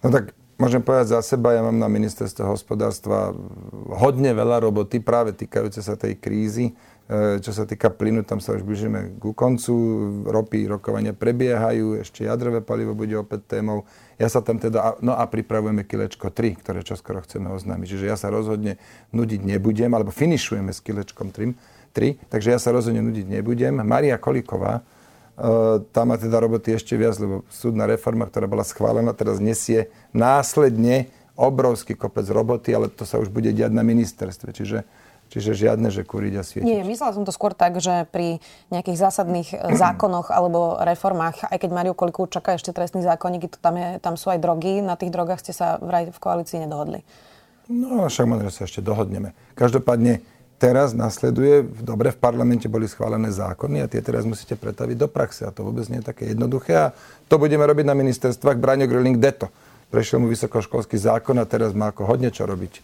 No 0.02 0.10
tak 0.10 0.34
Môžem 0.56 0.80
povedať 0.80 1.12
za 1.12 1.20
seba, 1.20 1.52
ja 1.52 1.60
mám 1.60 1.76
na 1.76 1.92
ministerstve 1.92 2.48
hospodárstva 2.48 3.36
hodne 3.92 4.32
veľa 4.32 4.64
roboty 4.64 5.04
práve 5.04 5.36
týkajúce 5.36 5.84
sa 5.84 6.00
tej 6.00 6.16
krízy. 6.16 6.72
E, 7.06 7.38
čo 7.40 7.52
sa 7.54 7.70
týka 7.70 7.94
plynu, 7.94 8.26
tam 8.26 8.42
sa 8.42 8.58
už 8.58 8.66
blížime 8.66 9.18
ku 9.22 9.38
koncu. 9.38 9.74
Ropy, 10.26 10.66
rokovania 10.66 11.14
prebiehajú, 11.14 12.02
ešte 12.02 12.26
jadrové 12.26 12.66
palivo 12.66 12.98
bude 12.98 13.14
opäť 13.14 13.60
témou. 13.60 13.86
Ja 14.18 14.32
sa 14.32 14.42
tam 14.42 14.58
teda, 14.58 14.98
no 15.06 15.14
a 15.14 15.24
pripravujeme 15.30 15.86
kilečko 15.86 16.34
3, 16.34 16.62
ktoré 16.62 16.82
čoskoro 16.82 17.22
chceme 17.22 17.54
oznámiť. 17.54 17.88
Čiže 17.88 18.06
ja 18.10 18.18
sa 18.18 18.34
rozhodne 18.34 18.82
nudiť 19.14 19.42
nebudem, 19.46 19.92
alebo 19.94 20.10
finišujeme 20.10 20.74
s 20.74 20.82
kilečkom 20.82 21.30
3, 21.30 21.54
3 21.94 22.32
takže 22.32 22.56
ja 22.56 22.60
sa 22.60 22.74
rozhodne 22.74 23.06
nudiť 23.06 23.28
nebudem. 23.30 23.86
Maria 23.86 24.18
Koliková, 24.18 24.82
Eh, 25.36 25.84
tam 25.92 26.08
má 26.08 26.16
teda 26.16 26.40
roboty 26.40 26.72
ešte 26.80 26.96
viac, 26.96 27.20
lebo 27.20 27.44
súdna 27.52 27.84
reforma, 27.84 28.24
ktorá 28.24 28.48
bola 28.48 28.64
schválená, 28.64 29.12
teraz 29.12 29.44
nesie 29.44 29.92
následne 30.16 31.12
obrovský 31.36 31.92
kopec 31.92 32.24
roboty, 32.32 32.72
ale 32.72 32.88
to 32.88 33.04
sa 33.04 33.20
už 33.20 33.28
bude 33.28 33.52
diať 33.52 33.76
na 33.76 33.84
ministerstve. 33.84 34.56
Čiže 34.56 34.88
Čiže 35.34 35.68
žiadne, 35.68 35.92
že 35.92 36.08
kúriť 36.08 36.34
a 36.40 36.44
svietiť. 36.46 36.64
Nie, 36.64 36.88
myslela 36.88 37.12
som 37.12 37.28
to 37.28 37.34
skôr 37.34 37.52
tak, 37.52 37.82
že 37.84 38.08
pri 38.08 38.40
nejakých 38.72 38.98
zásadných 38.98 39.50
e, 39.52 39.58
zákonoch 39.76 40.32
alebo 40.32 40.80
reformách, 40.80 41.52
aj 41.52 41.58
keď 41.60 41.70
Mariu 41.76 41.94
Koliku 41.98 42.30
čaká 42.30 42.56
ešte 42.56 42.72
trestný 42.72 43.04
zákonník, 43.04 43.52
to 43.52 43.60
tam, 43.60 43.76
je, 43.76 44.00
tam 44.00 44.16
sú 44.16 44.32
aj 44.32 44.40
drogy, 44.40 44.80
na 44.80 44.96
tých 44.96 45.12
drogách 45.12 45.44
ste 45.44 45.52
sa 45.52 45.82
vraj 45.82 46.08
v 46.08 46.20
koalícii 46.22 46.64
nedohodli. 46.64 47.04
No, 47.68 48.06
však 48.06 48.30
možno, 48.30 48.48
že 48.48 48.56
sa 48.56 48.64
ešte 48.70 48.80
dohodneme. 48.86 49.34
Každopádne 49.58 50.22
teraz 50.56 50.96
nasleduje, 50.96 51.68
dobre, 51.84 52.16
v 52.16 52.20
parlamente 52.22 52.72
boli 52.72 52.88
schválené 52.88 53.34
zákony 53.34 53.84
a 53.84 53.92
tie 53.92 54.00
teraz 54.00 54.24
musíte 54.24 54.56
pretaviť 54.56 54.96
do 54.96 55.10
praxe 55.12 55.44
a 55.44 55.52
to 55.52 55.68
vôbec 55.68 55.84
nie 55.92 56.00
je 56.00 56.08
také 56.08 56.32
jednoduché 56.32 56.74
a 56.80 56.88
to 57.28 57.36
budeme 57.36 57.66
robiť 57.66 57.86
na 57.86 57.98
ministerstvách. 57.98 58.56
Braňo 58.62 58.88
Grilling 58.88 59.20
deto. 59.20 59.52
Prešiel 59.92 60.24
mu 60.24 60.28
vysokoškolský 60.32 60.98
zákon 60.98 61.38
a 61.38 61.46
teraz 61.46 61.76
má 61.76 61.92
ako 61.92 62.08
hodne 62.08 62.32
čo 62.32 62.48
robiť. 62.48 62.82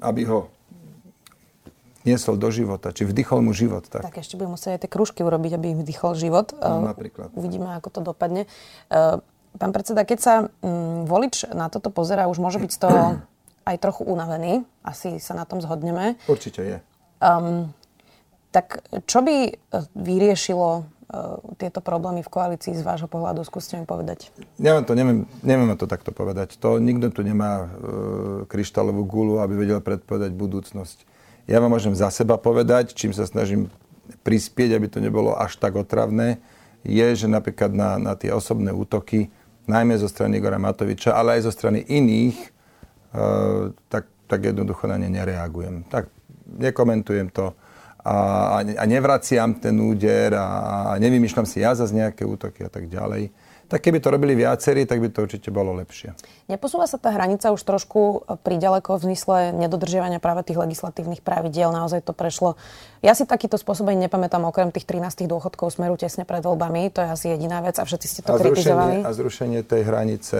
Aby 0.00 0.28
ho 0.28 0.50
niesol 2.06 2.38
do 2.38 2.48
života, 2.54 2.94
či 2.94 3.02
vdychol 3.02 3.42
mu 3.42 3.50
život. 3.50 3.82
Tak, 3.90 4.06
tak 4.06 4.22
ešte 4.22 4.38
budem 4.38 4.54
musieť 4.54 4.78
aj 4.78 4.80
tie 4.86 4.90
kružky 4.90 5.20
urobiť, 5.26 5.52
aby 5.58 5.66
im 5.74 5.78
vdychol 5.82 6.14
život. 6.14 6.54
No, 6.54 6.86
napríklad. 6.86 7.34
Uvidíme, 7.34 7.74
ako 7.74 7.88
to 7.90 8.00
dopadne. 8.00 8.46
E, 8.86 8.98
pán 9.58 9.70
predseda, 9.74 10.06
keď 10.06 10.18
sa 10.22 10.34
mm, 10.46 11.10
volič 11.10 11.50
na 11.50 11.66
toto 11.66 11.90
pozera, 11.90 12.30
už 12.30 12.38
môže 12.38 12.62
byť 12.62 12.70
z 12.70 12.78
toho 12.78 13.00
aj 13.68 13.76
trochu 13.82 14.06
unavený. 14.06 14.62
Asi 14.86 15.18
sa 15.18 15.34
na 15.34 15.42
tom 15.42 15.58
zhodneme. 15.58 16.14
Určite 16.30 16.62
je. 16.62 16.76
Um, 17.18 17.74
tak 18.54 18.86
čo 19.10 19.20
by 19.26 19.36
e, 19.50 19.52
vyriešilo 19.98 20.96
tieto 21.56 21.78
problémy 21.78 22.26
v 22.26 22.30
koalícii 22.30 22.74
z 22.74 22.82
vášho 22.82 23.06
pohľadu? 23.06 23.46
Skúste 23.46 23.78
mi 23.78 23.86
povedať. 23.86 24.34
Ja 24.58 24.74
vám 24.74 24.84
to 24.90 24.98
neviem, 24.98 25.30
neviem 25.46 25.70
to 25.78 25.86
takto 25.86 26.10
povedať. 26.10 26.58
To 26.58 26.82
nikto 26.82 27.14
tu 27.14 27.22
nemá 27.22 27.62
uh, 27.62 27.68
kryštálovú 28.50 29.06
gulu, 29.06 29.38
aby 29.38 29.54
vedel 29.54 29.78
predpovedať 29.78 30.34
budúcnosť. 30.34 31.15
Ja 31.46 31.62
vám 31.62 31.70
môžem 31.70 31.94
za 31.94 32.10
seba 32.10 32.34
povedať, 32.34 32.90
čím 32.90 33.14
sa 33.14 33.22
snažím 33.22 33.70
prispieť, 34.26 34.74
aby 34.74 34.86
to 34.90 34.98
nebolo 34.98 35.34
až 35.38 35.58
tak 35.62 35.78
otravné, 35.78 36.42
je, 36.82 37.06
že 37.14 37.26
napríklad 37.30 37.70
na, 37.70 37.98
na 37.98 38.18
tie 38.18 38.34
osobné 38.34 38.74
útoky, 38.74 39.30
najmä 39.66 39.98
zo 39.98 40.06
strany 40.06 40.38
Igora 40.38 40.58
Matoviča, 40.58 41.14
ale 41.14 41.38
aj 41.38 41.50
zo 41.50 41.52
strany 41.54 41.82
iných, 41.86 42.38
e, 42.38 42.48
tak, 43.90 44.06
tak 44.30 44.40
jednoducho 44.42 44.86
na 44.86 44.98
ne 44.98 45.10
nereagujem. 45.10 45.86
Tak 45.90 46.10
nekomentujem 46.46 47.30
to 47.34 47.54
a, 48.06 48.62
a 48.62 48.84
nevraciam 48.86 49.58
ten 49.58 49.74
úder 49.82 50.38
a, 50.38 50.46
a 50.94 50.98
nevymýšľam 51.02 51.46
si 51.46 51.62
ja 51.62 51.74
zase 51.74 51.90
nejaké 51.94 52.22
útoky 52.22 52.62
a 52.62 52.70
tak 52.70 52.86
ďalej 52.86 53.34
tak 53.66 53.82
keby 53.82 53.98
to 53.98 54.14
robili 54.14 54.38
viacerí, 54.38 54.86
tak 54.86 55.02
by 55.02 55.10
to 55.10 55.26
určite 55.26 55.50
bolo 55.50 55.74
lepšie. 55.74 56.14
Neposúva 56.46 56.86
sa 56.86 56.96
tá 57.02 57.10
hranica 57.10 57.50
už 57.50 57.58
trošku 57.66 58.22
priďaleko 58.46 58.94
v 58.98 59.02
zmysle 59.10 59.36
nedodržiavania 59.50 60.22
práve 60.22 60.46
tých 60.46 60.62
legislatívnych 60.62 61.18
pravidiel. 61.26 61.74
Naozaj 61.74 62.06
to 62.06 62.14
prešlo. 62.14 62.54
Ja 63.04 63.12
si 63.12 63.26
takýto 63.26 63.58
spôsob 63.58 63.90
ani 63.90 64.06
nepamätám 64.06 64.42
okrem 64.46 64.70
tých 64.70 64.86
13 64.88 65.26
dôchodkov 65.26 65.74
smeru 65.74 65.98
tesne 65.98 66.22
pred 66.22 66.42
voľbami. 66.42 66.90
To 66.94 67.02
je 67.02 67.08
asi 67.10 67.26
jediná 67.34 67.60
vec 67.60 67.76
a 67.78 67.84
všetci 67.84 68.06
ste 68.06 68.20
to 68.22 68.34
a 68.34 68.38
kritizovali. 68.38 69.02
A 69.02 69.10
zrušenie 69.10 69.62
tej 69.66 69.82
hranice 69.86 70.38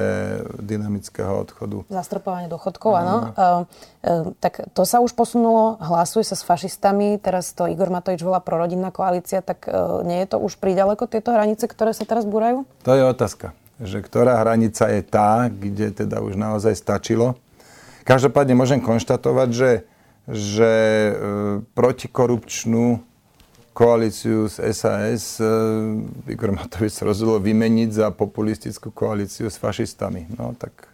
dynamického 0.59 1.31
odchodu. 1.43 1.87
Zastropovanie 1.91 2.47
dôchodkov, 2.47 2.91
áno. 2.97 3.17
Uh, 3.35 3.67
uh, 4.07 4.35
tak 4.39 4.67
to 4.73 4.83
sa 4.87 5.03
už 5.03 5.15
posunulo, 5.15 5.79
hlasuje 5.83 6.23
sa 6.23 6.39
s 6.39 6.47
fašistami, 6.47 7.19
teraz 7.19 7.51
to 7.55 7.67
Igor 7.67 7.91
Matovič 7.91 8.23
volá 8.23 8.39
prorodinná 8.39 8.95
koalícia, 8.95 9.43
tak 9.43 9.67
uh, 9.67 10.03
nie 10.07 10.23
je 10.25 10.35
to 10.35 10.43
už 10.43 10.59
priďaleko 10.59 11.07
tieto 11.11 11.35
hranice, 11.35 11.67
ktoré 11.67 11.95
sa 11.95 12.07
teraz 12.07 12.27
búrajú? 12.27 12.67
To 12.87 12.95
je 12.95 13.03
otázka, 13.17 13.57
že 13.81 14.05
ktorá 14.05 14.45
hranica 14.45 14.85
je 14.93 15.01
tá, 15.01 15.49
kde 15.49 15.97
teda 15.97 16.21
už 16.21 16.37
naozaj 16.37 16.77
stačilo. 16.77 17.41
Každopádne 18.05 18.53
môžem 18.53 18.79
konštatovať, 18.85 19.49
že, 19.51 19.73
že 20.29 20.73
e, 20.77 21.13
protikorupčnú 21.73 23.01
koalíciu 23.73 24.53
z 24.53 24.73
SAS 24.77 25.41
e, 25.41 25.49
Igor 26.29 26.53
Matovič 26.53 27.01
rozhodol 27.01 27.41
vymeniť 27.41 27.91
za 28.05 28.07
populistickú 28.13 28.93
koalíciu 28.93 29.49
s 29.49 29.57
fašistami. 29.57 30.29
No 30.37 30.53
tak 30.53 30.93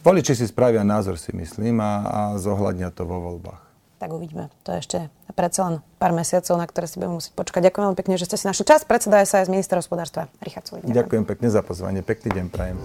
voliči 0.00 0.34
si 0.34 0.48
spravia 0.48 0.82
názor, 0.82 1.20
si 1.20 1.36
myslím, 1.36 1.84
a, 1.84 1.92
a 2.04 2.20
zohľadnia 2.40 2.88
to 2.90 3.04
vo 3.04 3.20
voľbách. 3.20 3.65
Tak 3.96 4.12
uvidíme. 4.12 4.52
To 4.68 4.76
je 4.76 4.78
ešte 4.84 4.98
predsa 5.32 5.68
len 5.68 5.74
pár 5.96 6.12
mesiacov, 6.12 6.56
na 6.56 6.68
ktoré 6.68 6.84
si 6.88 7.00
budeme 7.00 7.16
musieť 7.16 7.32
počkať. 7.36 7.60
Ďakujem 7.68 7.84
veľmi 7.88 7.98
pekne, 7.98 8.14
že 8.20 8.28
ste 8.28 8.36
si 8.36 8.44
našli 8.44 8.64
čas. 8.68 8.84
Predseda 8.84 9.24
sa 9.24 9.40
aj 9.40 9.48
z 9.48 9.50
ministra 9.52 9.80
hospodárstva 9.80 10.28
Richard 10.44 10.68
Sulik. 10.68 10.84
Ďakujem. 10.84 10.96
ďakujem 11.00 11.24
pekne 11.24 11.48
za 11.48 11.60
pozvanie. 11.64 12.00
Pekný 12.04 12.28
deň 12.36 12.46
prajem. 12.52 12.76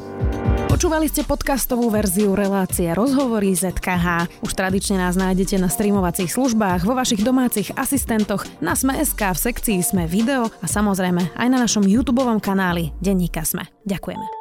Počúvali 0.72 1.12
ste 1.12 1.28
podcastovú 1.28 1.92
verziu 1.92 2.32
relácie 2.32 2.88
Rozhovory 2.96 3.52
ZKH. 3.52 4.40
Už 4.40 4.52
tradične 4.56 5.04
nás 5.04 5.20
nájdete 5.20 5.60
na 5.60 5.68
streamovacích 5.68 6.32
službách, 6.32 6.88
vo 6.88 6.96
vašich 6.96 7.24
domácich 7.28 7.76
asistentoch, 7.76 8.48
na 8.64 8.72
Sme.sk, 8.72 9.20
v 9.20 9.40
sekcii 9.40 9.80
Sme 9.84 10.08
video 10.08 10.48
a 10.64 10.68
samozrejme 10.68 11.36
aj 11.36 11.48
na 11.52 11.58
našom 11.60 11.84
YouTube 11.84 12.24
kanáli 12.40 12.96
Denníka 13.04 13.44
Sme. 13.44 13.68
Ďakujeme. 13.84 14.41